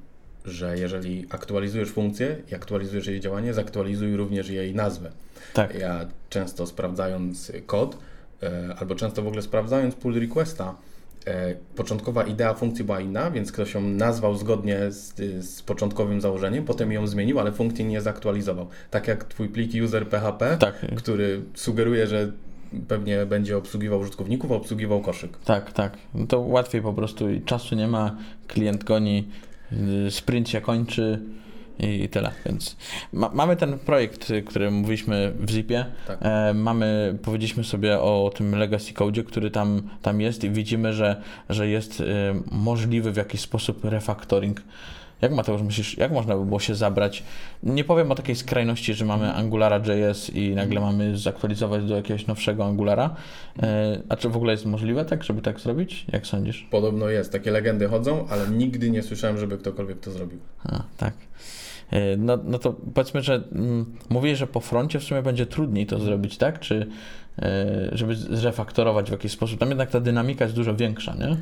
że 0.45 0.79
jeżeli 0.79 1.27
aktualizujesz 1.31 1.91
funkcję 1.91 2.37
i 2.53 2.55
aktualizujesz 2.55 3.07
jej 3.07 3.21
działanie, 3.21 3.55
zaktualizuj 3.55 4.17
również 4.17 4.49
jej 4.49 4.75
nazwę. 4.75 5.11
Tak. 5.55 5.75
Ja 5.75 6.07
często 6.31 6.67
sprawdzając 6.67 7.53
kod, 7.67 7.99
albo 8.79 8.95
często 8.95 9.23
w 9.23 9.27
ogóle 9.27 9.43
sprawdzając 9.43 9.95
pull 9.95 10.21
requesta, 10.21 10.75
e, 11.27 11.55
początkowa 11.77 12.25
idea 12.25 12.55
funkcji 12.55 12.85
była 12.85 13.01
inna, 13.01 13.31
więc 13.31 13.53
ktoś 13.53 13.75
ją 13.75 13.81
nazwał 13.81 14.35
zgodnie 14.35 14.79
z, 14.91 15.15
z, 15.47 15.63
początkowym 15.63 16.21
założeniem, 16.21 16.65
potem 16.65 16.93
ją 16.93 17.07
zmienił, 17.07 17.41
ale 17.41 17.53
funkcji 17.53 17.85
nie 17.85 18.01
zaktualizował. 18.01 18.67
Tak 18.91 19.09
jak 19.09 19.25
twój 19.25 19.49
plik 19.49 19.85
user 19.85 20.09
PHP, 20.09 20.57
tak. 20.61 20.87
który 20.97 21.43
sugeruje, 21.55 22.07
że 22.07 22.33
pewnie 22.89 23.27
będzie 23.27 23.57
obsługiwał 23.57 24.01
użytkowników, 24.01 24.53
a 24.53 24.55
obsługiwał 24.55 25.01
koszyk. 25.01 25.39
Tak, 25.45 25.73
tak. 25.73 25.97
No 26.15 26.27
to 26.27 26.41
łatwiej 26.41 26.83
po 26.83 26.93
prostu 26.93 27.25
czasu 27.45 27.75
nie 27.75 27.89
ma, 27.89 28.17
klient 28.49 28.85
goni, 28.85 29.29
y, 30.07 30.11
sprint 30.11 30.49
się 30.49 30.61
kończy, 30.61 31.21
i 31.79 32.09
tyle. 32.09 32.31
Więc 32.47 32.77
ma, 33.13 33.31
mamy 33.35 33.57
ten 33.57 33.79
projekt, 33.79 34.33
który 34.47 34.71
mówiliśmy 34.71 35.33
w 35.41 35.51
Zipie. 35.51 35.85
Tak. 36.07 36.19
E, 36.23 36.55
mamy, 36.55 37.19
powiedzieliśmy 37.23 37.65
sobie 37.65 38.01
o 38.01 38.33
tym 38.35 38.55
legacy 38.55 38.93
code, 38.93 39.23
który 39.23 39.51
tam, 39.51 39.83
tam 40.03 40.21
jest 40.21 40.45
i 40.45 40.51
widzimy, 40.51 40.93
że, 40.93 41.23
że 41.49 41.69
jest 41.69 42.01
e, 42.01 42.05
możliwy 42.51 43.13
w 43.13 43.17
jakiś 43.17 43.41
sposób 43.41 43.85
refactoring. 43.85 44.61
Jak 45.23 45.33
Mateusz 45.33 45.63
myślisz, 45.63 45.99
jak 45.99 46.13
można 46.13 46.37
by 46.37 46.45
było 46.45 46.61
się 46.61 46.75
zabrać? 46.75 47.23
Nie 47.63 47.85
powiem 47.85 48.13
o 48.13 48.15
takiej 48.15 48.37
skrajności, 48.37 48.95
że 48.95 49.05
mamy 49.05 49.33
Angulara.js 49.33 50.31
i 50.31 50.55
nagle 50.55 50.81
mamy 50.81 51.19
zaktualizować 51.19 51.85
do 51.85 51.97
jakiegoś 51.97 52.27
nowszego 52.27 52.65
Angulara. 52.65 53.17
E, 53.63 54.01
a 54.09 54.17
czy 54.17 54.29
w 54.29 54.37
ogóle 54.37 54.53
jest 54.53 54.67
możliwe 54.67 55.05
tak, 55.05 55.25
żeby 55.25 55.43
tak 55.43 55.61
zrobić? 55.61 56.07
Jak 56.13 56.27
sądzisz? 56.27 56.69
Podobno 56.71 57.09
jest. 57.09 57.33
Takie 57.33 57.51
legendy 57.51 57.89
chodzą, 57.89 58.27
ale 58.31 58.49
nigdy 58.49 58.91
nie 58.91 59.03
słyszałem, 59.03 59.39
żeby 59.39 59.59
ktokolwiek 59.59 60.01
to 60.01 60.11
zrobił. 60.11 60.39
A, 60.65 60.83
tak. 60.97 61.15
E, 61.91 62.17
no, 62.17 62.39
no 62.45 62.59
to 62.59 62.75
powiedzmy, 62.95 63.23
że 63.23 63.35
mm, 63.53 63.97
mówię, 64.09 64.37
że 64.37 64.47
po 64.47 64.61
froncie 64.61 65.01
w 65.01 65.05
sumie 65.05 65.23
będzie 65.23 65.47
trudniej 65.47 65.87
to 65.87 65.99
zrobić, 65.99 66.39
tak? 66.39 66.61
Czy 66.61 66.87
e, 67.39 67.89
żeby 67.93 68.17
zrefaktorować 68.17 69.09
w 69.09 69.13
jakiś 69.13 69.33
sposób. 69.33 69.61
Tam 69.61 69.69
jednak 69.69 69.91
ta 69.91 70.01
dynamika 70.01 70.45
jest 70.45 70.57
dużo 70.57 70.75
większa, 70.75 71.15
nie? 71.15 71.37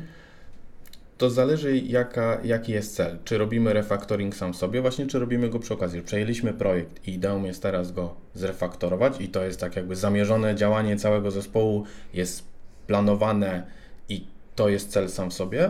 To 1.17 1.29
zależy 1.29 1.77
jaka, 1.77 2.39
jaki 2.43 2.71
jest 2.71 2.95
cel. 2.95 3.17
Czy 3.23 3.37
robimy 3.37 3.73
refaktoring 3.73 4.35
sam 4.35 4.53
sobie, 4.53 4.81
właśnie, 4.81 5.07
czy 5.07 5.19
robimy 5.19 5.49
go 5.49 5.59
przy 5.59 5.73
okazji. 5.73 6.01
Przejęliśmy 6.01 6.53
projekt 6.53 7.07
i 7.07 7.13
ideą 7.13 7.43
jest 7.43 7.61
teraz 7.61 7.91
go 7.91 8.15
zrefaktorować 8.33 9.21
i 9.21 9.27
to 9.27 9.43
jest 9.43 9.59
tak 9.59 9.75
jakby 9.75 9.95
zamierzone 9.95 10.55
działanie 10.55 10.97
całego 10.97 11.31
zespołu, 11.31 11.83
jest 12.13 12.43
planowane 12.87 13.63
i 14.09 14.27
to 14.55 14.69
jest 14.69 14.89
cel 14.89 15.09
sam 15.09 15.29
w 15.29 15.33
sobie 15.33 15.69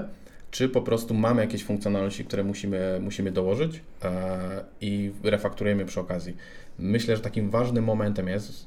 czy 0.54 0.70
po 0.70 0.82
prostu 0.82 1.14
mamy 1.14 1.42
jakieś 1.42 1.64
funkcjonalności, 1.64 2.26
które 2.26 2.44
musimy, 2.44 3.00
musimy 3.02 3.32
dołożyć 3.32 3.82
e, 4.04 4.64
i 4.82 5.12
refakturujemy 5.24 5.86
przy 5.86 6.00
okazji. 6.00 6.38
Myślę, 6.80 7.16
że 7.16 7.22
takim 7.22 7.50
ważnym 7.50 7.84
momentem 7.84 8.28
jest 8.28 8.66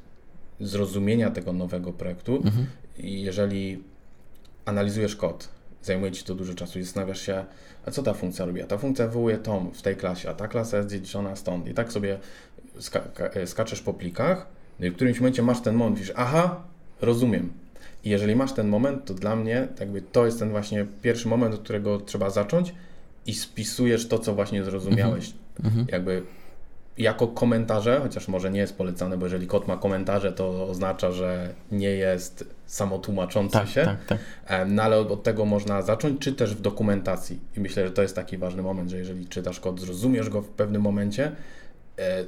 zrozumienia 0.61 1.31
tego 1.31 1.53
nowego 1.53 1.93
projektu 1.93 2.37
mhm. 2.37 2.67
jeżeli 2.99 3.83
analizujesz 4.65 5.17
kod, 5.17 5.49
zajmuje 5.83 6.13
Ci 6.13 6.25
to 6.25 6.35
dużo 6.35 6.55
czasu 6.55 6.79
i 6.79 6.83
zastanawiasz 6.83 7.21
się, 7.21 7.45
a 7.87 7.91
co 7.91 8.03
ta 8.03 8.15
funkcja 8.15 8.45
robi? 8.45 8.63
A 8.63 8.67
ta 8.67 8.79
funkcja 8.79 9.07
wywołuje 9.07 9.39
tom 9.39 9.71
w 9.73 9.83
tej 9.83 9.97
klasie, 9.97 10.31
a 10.31 10.35
ta 10.35 10.49
klasa 10.49 10.77
jest 10.77 10.91
dziedziczona 10.91 11.37
stąd. 11.37 11.69
I 11.69 11.75
tak 11.75 11.93
sobie 11.93 12.19
ska 12.79 13.01
e, 13.35 13.47
skaczesz 13.47 13.81
po 13.81 13.95
plikach, 13.95 14.47
no 14.81 14.87
i 14.87 14.91
w 14.91 14.95
którymś 14.95 15.21
momencie 15.21 15.43
masz 15.43 15.61
ten 15.61 15.75
moment, 15.75 15.99
wiesz, 15.99 16.13
aha, 16.17 16.63
rozumiem. 17.01 17.66
I 18.07 18.09
jeżeli 18.09 18.37
masz 18.37 18.53
ten 18.53 18.69
moment, 18.69 19.05
to 19.05 19.15
dla 19.15 19.37
mnie 19.37 19.69
jakby 19.81 20.03
to 20.03 20.27
jest 20.27 20.39
ten 20.39 20.51
właśnie 20.51 20.87
pierwszy 21.03 21.29
moment, 21.29 21.55
od 21.55 21.61
którego 21.61 22.01
trzeba 22.01 22.31
zacząć 22.31 22.75
i 23.27 23.35
spisujesz 23.35 24.09
to, 24.09 24.19
co 24.19 24.35
właśnie 24.35 24.65
zrozumiałeś. 24.65 25.33
Mhm. 25.65 25.87
Jakby 25.93 26.23
jako 26.99 27.29
komentarze, 27.29 28.01
chociaż 28.03 28.29
może 28.29 28.51
nie 28.51 28.61
jest 28.61 28.77
polecane, 28.77 29.19
bo 29.19 29.27
jeżeli 29.27 29.47
kod 29.47 29.69
ma 29.69 29.77
komentarze, 29.77 30.33
to 30.33 30.69
oznacza, 30.69 31.13
że 31.13 31.55
nie 31.73 31.91
jest 31.91 32.45
samotłumaczący 32.67 33.53
tak, 33.53 33.69
się. 33.69 33.85
Tak, 33.85 34.05
tak. 34.05 34.19
No 34.67 34.83
ale 34.83 34.99
od, 34.99 35.11
od, 35.11 35.23
tego 35.23 35.45
można 35.45 35.83
zacząć, 35.83 36.21
czy 36.21 36.33
też 36.33 36.55
w 36.55 36.61
dokumentacji. 36.61 37.41
I 37.57 37.61
myślę, 37.61 37.87
że 37.87 37.93
to 37.93 38.03
jest 38.03 38.17
taki 38.17 38.39
ważny 38.39 38.63
moment, 38.63 38.91
że 38.91 38.99
jeżeli 38.99 39.27
czytasz 39.27 39.61
kod, 39.61 39.81
zrozumiesz 39.81 40.31
go 40.31 40.43
w 40.43 40.49
pewnym 40.49 40.83
momencie, 40.83 41.33
e, 41.99 42.25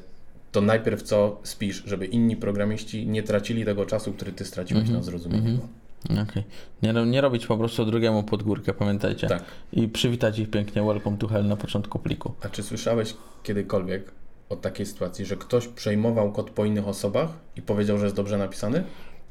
to 0.53 0.61
najpierw 0.61 1.03
co 1.03 1.41
spisz, 1.43 1.83
żeby 1.87 2.07
inni 2.07 2.37
programiści 2.37 3.07
nie 3.07 3.23
tracili 3.23 3.65
tego 3.65 3.87
czasu, 3.87 4.13
który 4.13 4.33
ty 4.33 4.45
straciłeś 4.45 4.83
mm 4.83 4.95
-hmm. 4.95 4.99
na 4.99 5.03
zrozumienie 5.03 5.49
mm 5.49 5.57
-hmm. 5.57 5.61
go. 5.61 6.23
Okej. 6.23 6.23
Okay. 6.23 6.45
Nie, 6.83 7.07
nie 7.07 7.21
robić 7.21 7.47
po 7.47 7.57
prostu 7.57 7.85
drugiemu 7.85 8.23
pod 8.23 8.43
górkę, 8.43 8.75
pamiętajcie. 8.75 9.27
Tak. 9.27 9.45
I 9.73 9.89
przywitać 9.89 10.39
ich 10.39 10.51
pięknie 10.51 10.83
welcome 10.83 11.17
to 11.17 11.29
hell 11.29 11.47
na 11.47 11.57
początku 11.57 11.99
pliku. 11.99 12.33
A 12.43 12.49
czy 12.49 12.63
słyszałeś 12.63 13.15
kiedykolwiek 13.43 14.13
o 14.49 14.57
takiej 14.57 14.87
sytuacji, 14.87 15.27
że 15.27 15.37
ktoś 15.37 15.69
przejmował 15.69 16.33
kod 16.33 16.51
po 16.51 16.65
innych 16.65 16.89
osobach 16.89 17.31
i 17.57 17.63
powiedział, 17.63 17.99
że 17.99 18.05
jest 18.05 18.17
dobrze 18.17 18.39
napisany? 18.39 18.85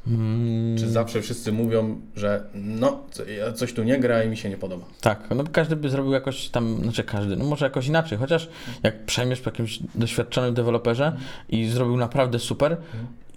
Hmm. 0.08 0.78
Czy 0.78 0.90
zawsze 0.90 1.22
wszyscy 1.22 1.52
mówią, 1.52 2.02
że 2.16 2.44
no, 2.54 3.04
coś 3.56 3.74
tu 3.74 3.84
nie 3.84 4.00
gra 4.00 4.24
i 4.24 4.30
mi 4.30 4.38
się 4.38 4.50
nie 4.50 4.58
podoba? 4.58 4.86
Tak, 5.02 5.28
no 5.36 5.44
każdy 5.52 5.76
by 5.76 5.90
zrobił 5.90 6.12
jakoś 6.12 6.50
tam, 6.50 6.80
znaczy 6.84 7.04
każdy, 7.04 7.36
no 7.36 7.46
może 7.46 7.66
jakoś 7.66 7.88
inaczej, 7.88 8.18
chociaż 8.18 8.50
jak 8.84 9.06
przejmiesz 9.06 9.42
po 9.42 9.50
jakimś 9.50 9.80
doświadczonym 9.96 10.54
deweloperze 10.54 11.18
i 11.50 11.66
zrobił 11.66 11.98
naprawdę 11.98 12.40
super 12.40 12.78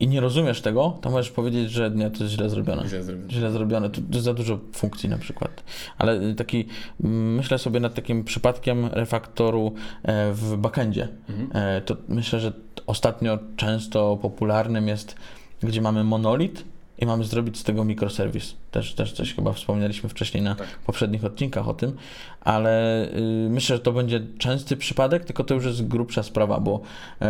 i 0.00 0.09
nie 0.09 0.20
rozumiesz 0.20 0.61
tego, 0.61 0.98
to 1.00 1.11
możesz 1.11 1.30
powiedzieć, 1.30 1.70
że 1.70 1.90
nie, 1.90 2.11
to 2.11 2.24
jest 2.24 2.35
źle 2.35 2.50
zrobione. 2.50 2.88
Źle 2.88 3.02
zrobione. 3.02 3.30
Źle 3.30 3.50
zrobione, 3.50 3.90
to 3.90 4.00
jest 4.12 4.24
za 4.24 4.35
dużo 4.35 4.59
funkcji 4.72 5.09
na 5.09 5.18
przykład. 5.18 5.64
Ale 5.98 6.35
taki, 6.35 6.66
myślę 7.00 7.59
sobie 7.59 7.80
nad 7.80 7.94
takim 7.94 8.24
przypadkiem 8.24 8.87
refaktoru 8.87 9.74
e, 10.02 10.33
w 10.33 10.56
backendzie. 10.56 11.09
Mhm. 11.28 11.50
E, 11.66 11.80
to 11.80 11.96
myślę, 12.09 12.40
że 12.40 12.52
ostatnio 12.87 13.38
często 13.56 14.18
popularnym 14.22 14.88
jest 14.88 15.16
gdzie 15.62 15.83
mamy 15.83 16.05
monolit 16.05 16.64
i 17.01 17.07
mamy 17.07 17.25
zrobić 17.25 17.59
z 17.59 17.64
tego 17.64 17.85
mikroserwis. 17.85 18.55
Też, 18.70 18.94
też 18.94 19.12
coś 19.12 19.35
chyba 19.35 19.53
wspomnieliśmy 19.53 20.09
wcześniej 20.09 20.42
na 20.42 20.55
tak. 20.55 20.68
poprzednich 20.87 21.25
odcinkach 21.25 21.68
o 21.68 21.75
tym, 21.75 21.96
ale 22.40 23.05
y, 23.16 23.49
myślę, 23.51 23.77
że 23.77 23.83
to 23.83 23.92
będzie 23.92 24.20
częsty 24.38 24.77
przypadek, 24.77 25.25
tylko 25.25 25.44
to 25.44 25.55
już 25.55 25.64
jest 25.64 25.87
grubsza 25.87 26.23
sprawa, 26.23 26.61
bo 26.61 26.81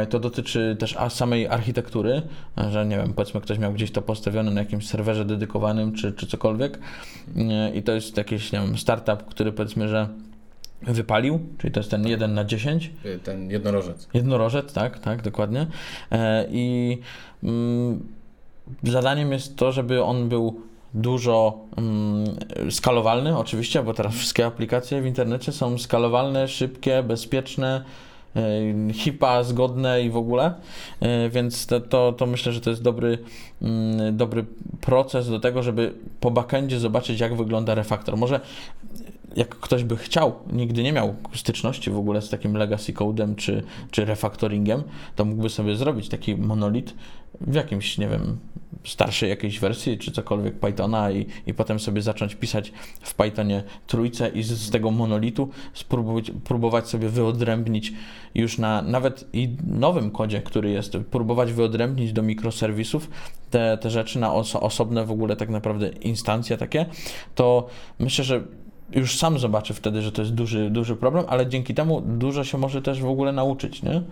y, 0.02 0.06
to 0.06 0.20
dotyczy 0.20 0.76
też 0.78 0.96
a 0.96 1.10
samej 1.10 1.48
architektury, 1.48 2.22
że 2.70 2.86
nie 2.86 2.96
wiem, 2.96 3.12
powiedzmy 3.12 3.40
ktoś 3.40 3.58
miał 3.58 3.72
gdzieś 3.72 3.90
to 3.90 4.02
postawione 4.02 4.50
na 4.50 4.60
jakimś 4.60 4.86
serwerze 4.86 5.24
dedykowanym 5.24 5.92
czy, 5.92 6.12
czy 6.12 6.26
cokolwiek 6.26 6.78
y, 6.78 7.40
i 7.74 7.82
to 7.82 7.92
jest 7.92 8.16
jakiś, 8.16 8.52
nie 8.52 8.60
wiem, 8.60 8.78
startup, 8.78 9.24
który 9.24 9.52
powiedzmy, 9.52 9.88
że 9.88 10.08
wypalił, 10.82 11.40
czyli 11.58 11.72
to 11.72 11.80
jest 11.80 11.90
ten 11.90 12.06
1 12.06 12.34
na 12.34 12.44
10. 12.44 12.90
Ten 13.24 13.50
jednorożec. 13.50 14.08
Jednorożec, 14.14 14.72
tak, 14.72 14.98
tak, 14.98 15.22
dokładnie. 15.22 15.66
I 16.50 16.98
mm, 17.42 18.00
zadaniem 18.82 19.32
jest 19.32 19.56
to, 19.56 19.72
żeby 19.72 20.02
on 20.02 20.28
był 20.28 20.60
dużo 20.94 21.58
um, 21.76 22.24
skalowalny, 22.70 23.38
oczywiście, 23.38 23.82
bo 23.82 23.94
teraz 23.94 24.14
wszystkie 24.14 24.46
aplikacje 24.46 25.02
w 25.02 25.06
internecie 25.06 25.52
są 25.52 25.78
skalowalne, 25.78 26.48
szybkie, 26.48 27.02
bezpieczne, 27.02 27.84
e, 28.36 28.92
HIPA 28.92 29.42
zgodne 29.42 30.02
i 30.02 30.10
w 30.10 30.16
ogóle, 30.16 30.54
e, 31.00 31.28
więc 31.28 31.66
to, 31.66 31.80
to, 31.80 32.12
to, 32.12 32.26
myślę, 32.26 32.52
że 32.52 32.60
to 32.60 32.70
jest 32.70 32.82
dobry, 32.82 33.18
mm, 33.62 34.16
dobry 34.16 34.44
proces 34.80 35.28
do 35.30 35.40
tego, 35.40 35.62
żeby 35.62 35.94
po 36.20 36.30
backendzie 36.30 36.78
zobaczyć, 36.78 37.20
jak 37.20 37.36
wygląda 37.36 37.74
refaktor. 37.74 38.16
Może 38.16 38.40
jak 39.36 39.48
ktoś 39.48 39.84
by 39.84 39.96
chciał, 39.96 40.32
nigdy 40.52 40.82
nie 40.82 40.92
miał 40.92 41.14
styczności 41.34 41.90
w 41.90 41.98
ogóle 41.98 42.22
z 42.22 42.30
takim 42.30 42.56
legacy 42.56 42.92
codem 42.92 43.36
czy, 43.36 43.62
czy 43.90 44.04
refactoringiem, 44.04 44.82
to 45.16 45.24
mógłby 45.24 45.50
sobie 45.50 45.76
zrobić 45.76 46.08
taki 46.08 46.36
monolit 46.36 46.94
w 47.40 47.54
jakimś, 47.54 47.98
nie 47.98 48.08
wiem, 48.08 48.38
starszej 48.84 49.28
jakiejś 49.30 49.58
wersji, 49.58 49.98
czy 49.98 50.12
cokolwiek 50.12 50.60
Pythona 50.60 51.10
i, 51.10 51.26
i 51.46 51.54
potem 51.54 51.80
sobie 51.80 52.02
zacząć 52.02 52.34
pisać 52.34 52.72
w 53.00 53.14
Pythonie 53.14 53.62
trójce 53.86 54.28
i 54.28 54.42
z, 54.42 54.48
z 54.48 54.70
tego 54.70 54.90
monolitu 54.90 55.48
spróbować 55.74 56.32
próbować 56.44 56.88
sobie 56.88 57.08
wyodrębnić 57.08 57.92
już 58.34 58.58
na 58.58 58.82
nawet 58.82 59.24
i 59.32 59.56
nowym 59.66 60.10
kodzie, 60.10 60.42
który 60.42 60.70
jest, 60.70 60.96
próbować 61.10 61.52
wyodrębnić 61.52 62.12
do 62.12 62.22
mikroserwisów 62.22 63.10
te, 63.50 63.78
te 63.78 63.90
rzeczy 63.90 64.18
na 64.18 64.34
oso, 64.34 64.60
osobne 64.60 65.04
w 65.04 65.10
ogóle 65.10 65.36
tak 65.36 65.48
naprawdę 65.48 65.88
instancje 65.88 66.56
takie, 66.56 66.86
to 67.34 67.66
myślę, 67.98 68.24
że 68.24 68.44
już 68.92 69.18
sam 69.18 69.38
zobaczy 69.38 69.74
wtedy, 69.74 70.02
że 70.02 70.12
to 70.12 70.22
jest 70.22 70.34
duży, 70.34 70.70
duży 70.70 70.96
problem, 70.96 71.24
ale 71.28 71.46
dzięki 71.46 71.74
temu 71.74 72.00
dużo 72.00 72.44
się 72.44 72.58
może 72.58 72.82
też 72.82 73.02
w 73.02 73.08
ogóle 73.08 73.32
nauczyć, 73.32 73.82
nie? 73.82 74.02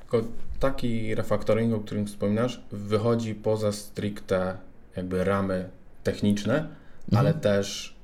Tylko 0.00 0.28
taki 0.60 1.14
refaktoring, 1.14 1.74
o 1.74 1.80
którym 1.80 2.06
wspominasz, 2.06 2.60
wychodzi 2.72 3.34
poza 3.34 3.72
stricte 3.72 4.56
jakby 4.96 5.24
ramy 5.24 5.68
techniczne, 6.02 6.54
mhm. 6.54 6.76
ale 7.12 7.34
też 7.34 7.96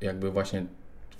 jakby 0.00 0.30
właśnie 0.30 0.66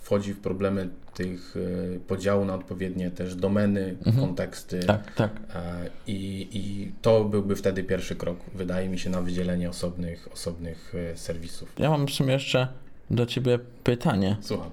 wchodzi 0.00 0.34
w 0.34 0.40
problemy 0.40 0.88
tych 1.14 1.56
y, 1.56 2.00
podziału 2.06 2.44
na 2.44 2.54
odpowiednie 2.54 3.10
też 3.10 3.34
domeny, 3.34 3.96
mhm. 4.06 4.26
konteksty. 4.26 4.80
Tak, 4.80 5.14
tak. 5.14 5.30
E, 5.54 5.90
I, 6.06 6.48
I 6.52 6.92
to 7.02 7.24
byłby 7.24 7.56
wtedy 7.56 7.84
pierwszy 7.84 8.16
krok, 8.16 8.38
wydaje 8.54 8.88
mi 8.88 8.98
się, 8.98 9.10
na 9.10 9.22
wydzielenie 9.22 9.70
osobnych, 9.70 10.28
osobnych 10.32 10.94
y, 10.94 11.16
serwisów. 11.16 11.72
Ja 11.78 11.90
mam 11.90 12.06
w 12.06 12.10
sumie 12.10 12.32
jeszcze 12.32 12.68
do 13.12 13.26
Ciebie 13.26 13.58
pytanie. 13.84 14.36
Słucham. 14.40 14.70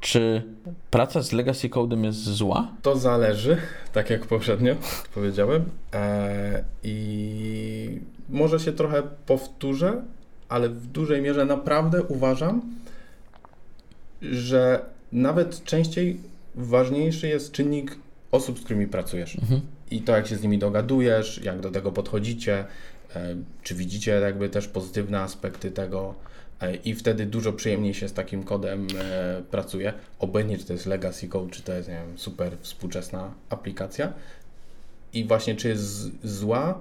Czy 0.00 0.42
praca 0.90 1.22
z 1.22 1.32
legacy 1.32 1.68
codem 1.68 2.04
jest 2.04 2.18
zła? 2.18 2.72
To 2.82 2.96
zależy, 2.96 3.56
tak 3.92 4.10
jak 4.10 4.26
poprzednio 4.26 4.74
powiedziałem. 5.14 5.64
E, 5.92 6.64
I 6.82 8.00
może 8.28 8.60
się 8.60 8.72
trochę 8.72 9.02
powtórzę, 9.26 10.02
ale 10.48 10.68
w 10.68 10.86
dużej 10.86 11.22
mierze 11.22 11.44
naprawdę 11.44 12.02
uważam, 12.02 12.62
że 14.22 14.84
nawet 15.12 15.64
częściej 15.64 16.20
ważniejszy 16.54 17.28
jest 17.28 17.52
czynnik 17.52 17.96
osób, 18.32 18.58
z 18.58 18.62
którymi 18.62 18.86
pracujesz. 18.86 19.38
Mhm. 19.38 19.60
I 19.90 20.00
to, 20.00 20.16
jak 20.16 20.26
się 20.26 20.36
z 20.36 20.42
nimi 20.42 20.58
dogadujesz, 20.58 21.40
jak 21.44 21.60
do 21.60 21.70
tego 21.70 21.92
podchodzicie, 21.92 22.64
e, 23.16 23.36
czy 23.62 23.74
widzicie 23.74 24.10
jakby 24.10 24.48
też 24.48 24.68
pozytywne 24.68 25.20
aspekty 25.20 25.70
tego 25.70 26.14
i 26.84 26.94
wtedy 26.94 27.26
dużo 27.26 27.52
przyjemniej 27.52 27.94
się 27.94 28.08
z 28.08 28.12
takim 28.12 28.42
kodem 28.42 28.86
e, 28.98 29.42
pracuje. 29.50 29.92
Obojętnie, 30.18 30.58
czy 30.58 30.64
to 30.64 30.72
jest 30.72 30.86
legacy 30.86 31.28
code, 31.28 31.50
czy 31.50 31.62
to 31.62 31.72
jest 31.72 31.88
wiem, 31.88 32.18
super 32.18 32.52
współczesna 32.60 33.34
aplikacja. 33.48 34.12
I 35.12 35.24
właśnie, 35.24 35.56
czy 35.56 35.68
jest 35.68 36.10
zła, 36.24 36.80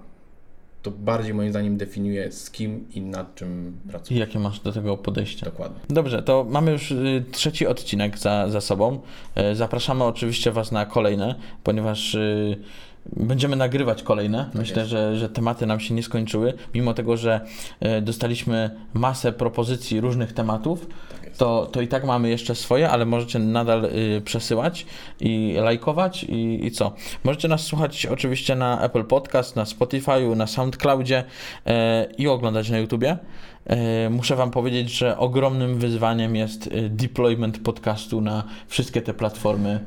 to 0.82 0.92
bardziej 0.92 1.34
moim 1.34 1.50
zdaniem 1.50 1.78
definiuje 1.78 2.32
z 2.32 2.52
kim 2.52 2.86
i 2.94 3.02
nad 3.02 3.36
czym 3.36 3.78
pracujesz. 3.90 4.12
I 4.12 4.20
jakie 4.20 4.40
masz 4.40 4.60
do 4.60 4.72
tego 4.72 4.98
podejście. 4.98 5.46
Dokładnie. 5.46 5.80
Dobrze, 5.90 6.24
to 6.24 6.46
mamy 6.50 6.72
już 6.72 6.92
y, 6.92 7.24
trzeci 7.32 7.68
odcinek 7.68 8.18
za, 8.18 8.50
za 8.50 8.62
sobą. 8.62 9.00
E, 9.36 9.56
zapraszamy 9.56 10.04
oczywiście 10.04 10.52
Was 10.52 10.72
na 10.72 10.86
kolejne, 10.86 11.36
ponieważ 11.64 12.16
y, 12.16 12.58
Będziemy 13.06 13.56
nagrywać 13.56 14.04
kolejne. 14.04 14.46
Tak 14.46 14.56
Myślę, 14.56 14.86
że, 14.86 15.18
że 15.18 15.30
tematy 15.30 15.66
nam 15.66 15.80
się 15.80 15.94
nie 15.94 16.04
skończyły. 16.04 16.54
Mimo 16.74 16.94
tego, 16.94 17.18
że 17.18 17.42
e, 17.80 18.02
dostaliśmy 18.02 18.70
masę 18.94 19.32
propozycji 19.32 20.02
różnych 20.02 20.34
tematów, 20.34 20.88
tak 21.12 21.21
to, 21.38 21.66
to 21.72 21.82
i 21.82 21.88
tak 21.88 22.04
mamy 22.04 22.30
jeszcze 22.30 22.56
swoje, 22.56 22.90
ale 22.90 23.06
możecie 23.06 23.40
nadal 23.40 23.86
y, 23.86 24.22
przesyłać 24.26 24.86
i 25.20 25.56
lajkować 25.58 26.24
i, 26.24 26.66
i 26.66 26.72
co. 26.72 26.94
Możecie 27.24 27.48
nas 27.48 27.64
słuchać 27.64 28.06
oczywiście 28.06 28.56
na 28.56 28.82
Apple 28.82 29.04
Podcast, 29.04 29.56
na 29.56 29.66
Spotify, 29.66 30.36
na 30.36 30.48
SoundCloudzie 30.48 31.24
e, 31.66 32.08
i 32.18 32.28
oglądać 32.28 32.70
na 32.70 32.78
YouTubie. 32.78 33.18
E, 33.66 34.10
muszę 34.10 34.36
Wam 34.36 34.52
powiedzieć, 34.52 34.90
że 34.90 35.18
ogromnym 35.18 35.80
wyzwaniem 35.80 36.36
jest 36.36 36.70
deployment 36.90 37.60
podcastu 37.60 38.22
na 38.22 38.44
wszystkie 38.68 39.02
te 39.02 39.14
platformy 39.14 39.86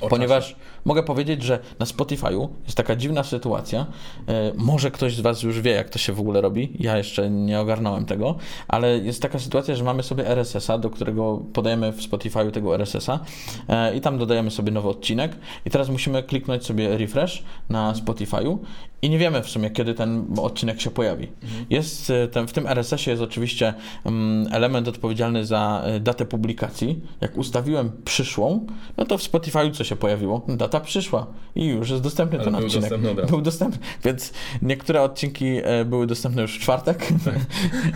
O 0.00 0.08
Ponieważ 0.08 0.44
czasie. 0.44 0.56
mogę 0.84 1.02
powiedzieć, 1.02 1.42
że 1.42 1.58
na 1.78 1.86
Spotify'u 1.86 2.48
jest 2.64 2.76
taka 2.76 2.96
dziwna 2.96 3.24
sytuacja. 3.24 3.86
e, 4.28 4.52
Może 4.56 4.90
ktoś 4.90 5.14
z 5.16 5.20
Was 5.20 5.42
już 5.42 5.60
wie, 5.60 5.70
jak 5.70 5.90
to 5.90 5.98
się 5.98 6.12
w 6.12 6.20
ogóle 6.20 6.40
robi. 6.40 6.72
Ja 6.78 6.96
jeszcze 6.98 7.30
nie 7.30 7.60
ogarnąłem 7.60 8.06
tego, 8.06 8.34
ale 8.68 8.98
jest 8.98 9.22
taka 9.22 9.38
sytuacja, 9.38 9.74
że 9.74 9.84
mamy 9.84 10.02
sobie 10.02 10.26
RSS-a, 10.28 10.78
do 10.78 10.90
którego 10.90 11.42
podajemy 11.52 11.92
w 11.92 12.00
Spotify'u 12.10 12.50
tego 12.50 12.74
RSS-a 12.74 13.20
e, 13.68 13.96
i 13.96 14.00
tam 14.00 14.18
dodajemy 14.18 14.50
sobie 14.50 14.72
nowy 14.72 14.88
odcinek. 14.88 15.36
I 15.66 15.70
teraz 15.70 15.88
musimy 15.88 16.22
kliknąć 16.22 16.66
sobie 16.66 16.98
refresh 16.98 17.42
na 17.68 17.92
Spotify'u 17.92 18.58
i 19.02 19.10
nie 19.10 19.18
wiemy 19.18 19.42
w 19.42 19.48
sumie, 19.50 19.70
kiedy 19.70 19.94
ten 19.94 20.26
odcinek 20.42 20.80
się 20.80 20.90
pojawi. 20.90 21.28
Jest 21.70 22.10
e, 22.10 22.28
ten, 22.28 22.46
w 22.48 22.52
tym 22.52 22.66
RSS-ie 22.66 23.10
jest 23.12 23.22
oczywiście 23.22 23.74
mm, 24.04 24.48
element 24.52 24.88
odpowiedzialny 24.88 25.46
za 25.46 25.84
datę 26.00 26.24
publikacji. 26.24 27.00
Jak 27.20 27.36
ustawiłem 27.36 27.92
przyszłą, 28.04 28.66
no 28.96 29.04
to 29.04 29.18
w 29.18 29.22
Spotify'u 29.22 29.83
się 29.84 29.96
pojawiło? 29.96 30.42
Data 30.48 30.80
przyszła 30.80 31.26
i 31.54 31.66
już 31.66 31.90
jest 31.90 32.02
dostępny 32.02 32.38
Ale 32.38 32.44
ten 32.44 32.54
był 32.56 32.66
odcinek. 32.66 32.90
dostępny 32.90 33.22
od. 33.22 33.30
Był 33.30 33.40
dostępny, 33.40 33.78
więc 34.04 34.32
niektóre 34.62 35.02
odcinki 35.02 35.46
e, 35.64 35.84
były 35.84 36.06
dostępne 36.06 36.42
już 36.42 36.56
w 36.56 36.60
czwartek. 36.60 37.08
Tak. 37.24 37.34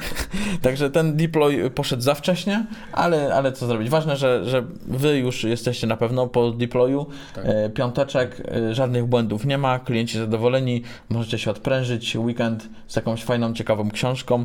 Także 0.62 0.90
ten 0.90 1.16
deploy 1.16 1.70
poszedł 1.70 2.02
za 2.02 2.14
wcześnie, 2.14 2.66
ale, 2.92 3.34
ale 3.34 3.52
co 3.52 3.66
zrobić? 3.66 3.88
Ważne, 3.88 4.16
że, 4.16 4.44
że 4.44 4.64
wy 4.86 5.18
już 5.18 5.44
jesteście 5.44 5.86
na 5.86 5.96
pewno 5.96 6.26
po 6.26 6.50
deployu. 6.50 7.06
Tak. 7.34 7.44
E, 7.46 7.70
Piąteczek, 7.70 8.42
e, 8.54 8.74
żadnych 8.74 9.06
błędów 9.06 9.44
nie 9.44 9.58
ma, 9.58 9.78
klienci 9.78 10.18
zadowoleni, 10.18 10.82
możecie 11.08 11.38
się 11.38 11.50
odprężyć, 11.50 12.16
weekend 12.16 12.68
z 12.86 12.96
jakąś 12.96 13.24
fajną, 13.24 13.54
ciekawą 13.54 13.90
książką. 13.90 14.44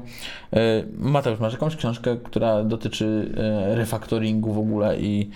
Mateusz, 0.97 1.39
masz 1.39 1.53
jakąś 1.53 1.75
książkę, 1.75 2.17
która 2.23 2.63
dotyczy 2.63 3.31
refactoringu 3.67 4.53
w 4.53 4.59
ogóle 4.59 4.99
i 4.99 5.29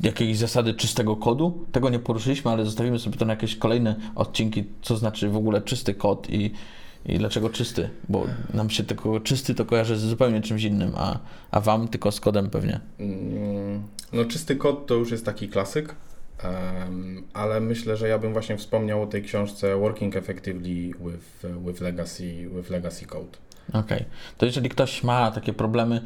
jakiejś 0.00 0.38
zasady 0.38 0.74
czystego 0.74 1.16
kodu? 1.16 1.66
Tego 1.72 1.90
nie 1.90 1.98
poruszyliśmy, 1.98 2.50
ale 2.50 2.64
zostawimy 2.64 2.98
sobie 2.98 3.16
to 3.16 3.24
na 3.24 3.32
jakieś 3.32 3.56
kolejne 3.56 3.96
odcinki, 4.14 4.64
co 4.82 4.96
znaczy 4.96 5.28
w 5.28 5.36
ogóle 5.36 5.62
czysty 5.62 5.94
kod 5.94 6.30
i, 6.30 6.50
i 7.06 7.18
dlaczego 7.18 7.50
czysty, 7.50 7.90
bo 8.08 8.26
nam 8.54 8.70
się 8.70 8.84
tylko 8.84 9.20
czysty 9.20 9.54
to 9.54 9.64
kojarzy 9.64 9.96
z 9.96 10.00
zupełnie 10.02 10.40
czymś 10.40 10.62
innym, 10.62 10.92
a, 10.96 11.18
a 11.50 11.60
wam 11.60 11.88
tylko 11.88 12.12
z 12.12 12.20
kodem 12.20 12.50
pewnie. 12.50 12.80
Mm, 13.00 13.82
No 14.12 14.24
czysty 14.24 14.56
kod 14.56 14.86
to 14.86 14.94
już 14.94 15.10
jest 15.10 15.24
taki 15.24 15.48
klasyk, 15.48 15.94
em, 16.42 17.22
ale 17.32 17.60
myślę, 17.60 17.96
że 17.96 18.08
ja 18.08 18.18
bym 18.18 18.32
właśnie 18.32 18.56
wspomniał 18.56 19.02
o 19.02 19.06
tej 19.06 19.22
książce 19.22 19.76
Working 19.76 20.16
Effectively 20.16 20.92
with, 21.10 21.46
with, 21.66 21.80
Legacy, 21.80 22.48
with 22.56 22.70
Legacy 22.70 23.06
Code. 23.06 23.38
Okej. 23.72 24.04
To 24.38 24.46
jeżeli 24.46 24.68
ktoś 24.68 25.02
ma 25.02 25.30
takie 25.30 25.52
problemy, 25.52 26.00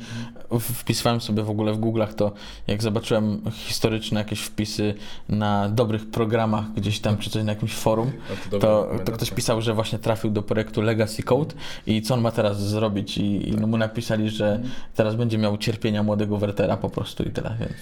wpisywałem 0.61 1.21
sobie 1.21 1.43
w 1.43 1.51
ogóle 1.51 1.73
w 1.73 1.81
Google'ach, 1.81 2.15
to 2.15 2.33
jak 2.67 2.83
zobaczyłem 2.83 3.43
historyczne 3.53 4.21
jakieś 4.21 4.41
wpisy 4.41 4.95
na 5.29 5.69
dobrych 5.69 6.11
programach 6.11 6.73
gdzieś 6.73 7.01
tam, 7.01 7.19
czy 7.19 7.31
coś 7.31 7.45
na 7.45 7.53
jakimś 7.53 7.73
forum, 7.73 8.13
to, 8.51 8.59
to, 8.59 8.91
to 9.05 9.13
ktoś 9.13 9.31
pisał, 9.31 9.63
że 9.63 9.75
właśnie 9.75 9.99
trafił 9.99 10.31
do 10.31 10.43
projektu 10.43 10.83
Legacy 10.83 11.23
Code 11.23 11.55
i 11.87 12.03
co 12.03 12.15
on 12.15 12.21
ma 12.21 12.31
teraz 12.31 12.61
zrobić? 12.69 13.19
I, 13.19 13.49
i 13.49 13.53
no 13.53 13.67
mu 13.67 13.77
napisali, 13.77 14.31
że 14.31 14.61
teraz 14.95 15.15
będzie 15.15 15.39
miał 15.39 15.59
cierpienia 15.59 16.03
młodego 16.03 16.39
Wertera 16.39 16.77
po 16.77 16.91
prostu 16.91 17.23
i 17.23 17.31
tyle, 17.31 17.57
więc... 17.61 17.73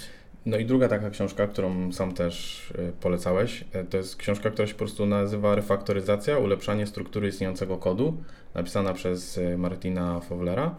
No 0.46 0.57
i 0.57 0.64
druga 0.64 0.88
taka 0.88 1.11
książka, 1.11 1.46
którą 1.46 1.92
sam 1.92 2.14
też 2.14 2.66
e, 2.79 2.92
polecałeś, 3.01 3.64
e, 3.72 3.85
to 3.85 3.96
jest 3.96 4.16
książka, 4.16 4.51
która 4.51 4.68
się 4.68 4.74
po 4.74 4.79
prostu 4.79 5.07
nazywa 5.07 5.55
Refaktoryzacja, 5.55 6.38
ulepszanie 6.38 6.87
struktury 6.87 7.29
istniejącego 7.29 7.77
kodu, 7.77 8.16
napisana 8.55 8.92
przez 8.94 9.38
e, 9.38 9.59
Martina 9.59 10.20
Fowlera. 10.20 10.74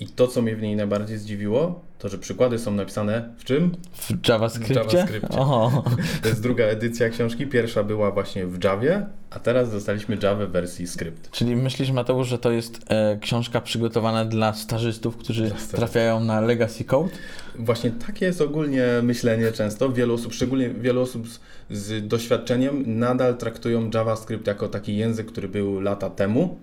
I 0.00 0.06
to, 0.06 0.26
co 0.26 0.42
mnie 0.42 0.56
w 0.56 0.62
niej 0.62 0.76
najbardziej 0.76 1.18
zdziwiło, 1.18 1.80
to 1.98 2.08
że 2.08 2.18
przykłady 2.18 2.58
są 2.58 2.70
napisane 2.70 3.34
w 3.38 3.44
czym? 3.44 3.70
W 3.92 4.28
JavaScriptie? 4.28 4.74
W 4.74 4.92
JavaScriptie. 4.92 5.38
O, 5.38 5.84
To 6.22 6.28
jest 6.28 6.42
druga 6.42 6.64
edycja 6.64 7.08
książki. 7.08 7.46
Pierwsza 7.46 7.84
była 7.84 8.10
właśnie 8.10 8.46
w 8.46 8.64
Javie, 8.64 9.06
a 9.30 9.38
teraz 9.40 9.72
dostaliśmy 9.72 10.18
Java 10.22 10.46
w 10.46 10.50
wersji 10.50 10.86
skrypt. 10.86 11.30
czyli 11.30 11.56
myślisz 11.56 11.90
Mateusz, 11.90 12.28
że 12.28 12.38
to 12.38 12.50
jest 12.52 12.80
e, 12.88 13.18
książka 13.20 13.60
przygotowana 13.60 14.24
dla 14.24 14.52
stażystów, 14.52 15.16
którzy 15.16 15.40
Dla 15.42 15.50
stażystów. 15.50 15.78
trafiają 15.78 16.20
na 16.20 16.40
Legacy 16.40 16.84
Code? 16.84 17.10
Właśnie 17.58 17.90
takie 17.90 18.26
jest 18.26 18.40
ogólnie 18.40 18.86
myślenie 19.02 19.52
często. 19.52 19.92
Wielu 19.92 20.14
osób, 20.14 20.32
szczególnie 20.34 20.70
wielu 20.70 21.00
osób 21.00 21.28
z, 21.28 21.40
z 21.70 22.06
doświadczeniem, 22.08 22.98
nadal 22.98 23.36
traktują 23.36 23.90
JavaScript 23.94 24.46
jako 24.46 24.68
taki 24.68 24.96
język, 24.96 25.26
który 25.26 25.48
był 25.48 25.80
lata 25.80 26.10
temu. 26.10 26.58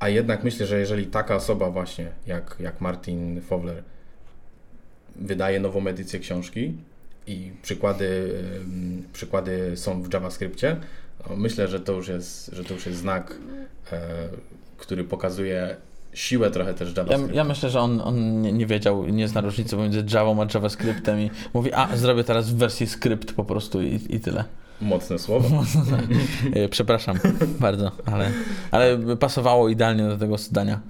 A 0.00 0.08
jednak 0.08 0.44
myślę, 0.44 0.66
że 0.66 0.78
jeżeli 0.80 1.06
taka 1.06 1.36
osoba 1.36 1.70
właśnie, 1.70 2.08
jak, 2.26 2.56
jak 2.60 2.80
Martin 2.80 3.40
Fowler, 3.40 3.82
wydaje 5.16 5.60
nową 5.60 5.86
edycję 5.86 6.18
książki 6.20 6.72
i 7.26 7.52
przykłady, 7.62 8.34
przykłady 9.12 9.76
są 9.76 10.02
w 10.02 10.12
JavaScriptie, 10.14 10.76
no 11.30 11.36
myślę, 11.36 11.68
że 11.68 11.80
to 11.80 11.92
już 11.92 12.08
jest, 12.08 12.50
że 12.52 12.64
to 12.64 12.74
już 12.74 12.86
jest 12.86 12.98
znak, 12.98 13.34
e, 13.92 14.00
który 14.76 15.04
pokazuje 15.04 15.76
siłę 16.14 16.50
trochę 16.50 16.74
też 16.74 16.88
Ja, 16.88 17.02
JavaScriptu. 17.02 17.36
ja 17.36 17.44
myślę, 17.44 17.70
że 17.70 17.80
on, 17.80 18.00
on 18.00 18.42
nie, 18.42 18.52
nie 18.52 18.66
wiedział, 18.66 19.06
nie 19.06 19.28
zna 19.28 19.40
różnicy 19.40 19.76
pomiędzy 19.76 20.04
Javą 20.14 20.42
a 20.42 20.46
JavaScriptem 20.54 21.20
i 21.20 21.30
mówi, 21.54 21.72
a 21.72 21.96
zrobię 21.96 22.24
teraz 22.24 22.50
w 22.50 22.56
wersji 22.56 22.86
skrypt 22.86 23.32
po 23.32 23.44
prostu 23.44 23.82
i, 23.82 24.00
i 24.08 24.20
tyle. 24.20 24.44
Mocne 24.82 25.18
słowo. 25.18 25.64
E, 26.54 26.68
Przepraszam 26.68 27.18
bardzo, 27.60 27.90
ale, 28.06 28.30
ale 28.70 28.98
pasowało 29.16 29.68
idealnie 29.68 30.02
do 30.02 30.16
tego 30.18 30.38
zdania. 30.38 30.80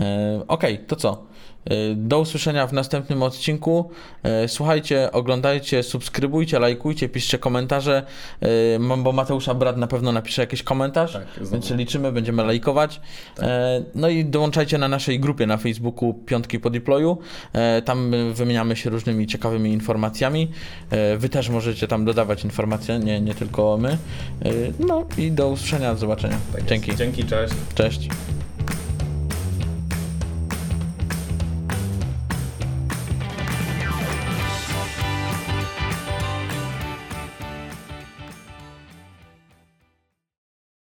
E, 0.00 0.40
Okej, 0.48 0.78
to 0.86 0.96
co? 0.96 1.26
E, 1.64 1.94
Do 1.94 2.20
usłyszenia 2.20 2.66
w 2.66 2.72
następnym 2.72 3.22
odcinku. 3.22 3.90
E, 4.22 4.48
Słuchajcie, 4.48 5.12
oglądajcie, 5.12 5.82
subskrybujcie, 5.82 6.58
lajkujcie, 6.58 7.08
piszcie 7.08 7.38
komentarze, 7.38 8.02
e, 8.40 8.78
mam- 8.78 9.02
bo 9.02 9.12
Mateusza 9.12 9.54
Brat 9.54 9.76
na 9.76 9.86
pewno 9.86 10.12
napisze 10.12 10.42
jakiś 10.42 10.62
komentarz, 10.62 11.12
Tak, 11.12 11.26
więc 11.52 11.70
liczymy, 11.70 12.12
będziemy 12.12 12.44
lajkować. 12.44 13.00
Tak. 13.36 13.46
No 13.94 14.08
i 14.08 14.24
dołączajcie 14.24 14.78
na 14.78 14.88
naszej 14.88 15.20
grupie 15.20 15.46
na 15.46 15.56
Facebooku 15.56 16.14
Piątki 16.14 16.60
po 16.60 16.70
deployu. 16.70 17.18
Tam 17.84 18.12
wymieniamy 18.34 18.76
się 18.76 18.90
różnymi 18.90 19.26
ciekawymi 19.26 19.72
informacjami. 19.72 20.50
Wy 21.18 21.28
też 21.28 21.48
możecie 21.48 21.88
tam 21.88 22.04
dodawać 22.04 22.44
informacje, 22.44 22.98
nie, 22.98 23.20
nie 23.20 23.34
tylko 23.34 23.76
my. 23.80 23.98
No 24.78 25.04
i 25.18 25.32
do 25.32 25.48
usłyszenia, 25.48 25.92
do 25.92 25.98
zobaczenia. 25.98 26.36
Tak. 26.52 26.64
Dzięki. 26.66 26.96
Dzięki, 26.96 27.24
cześć. 27.24 27.54
Cześć. 27.74 28.08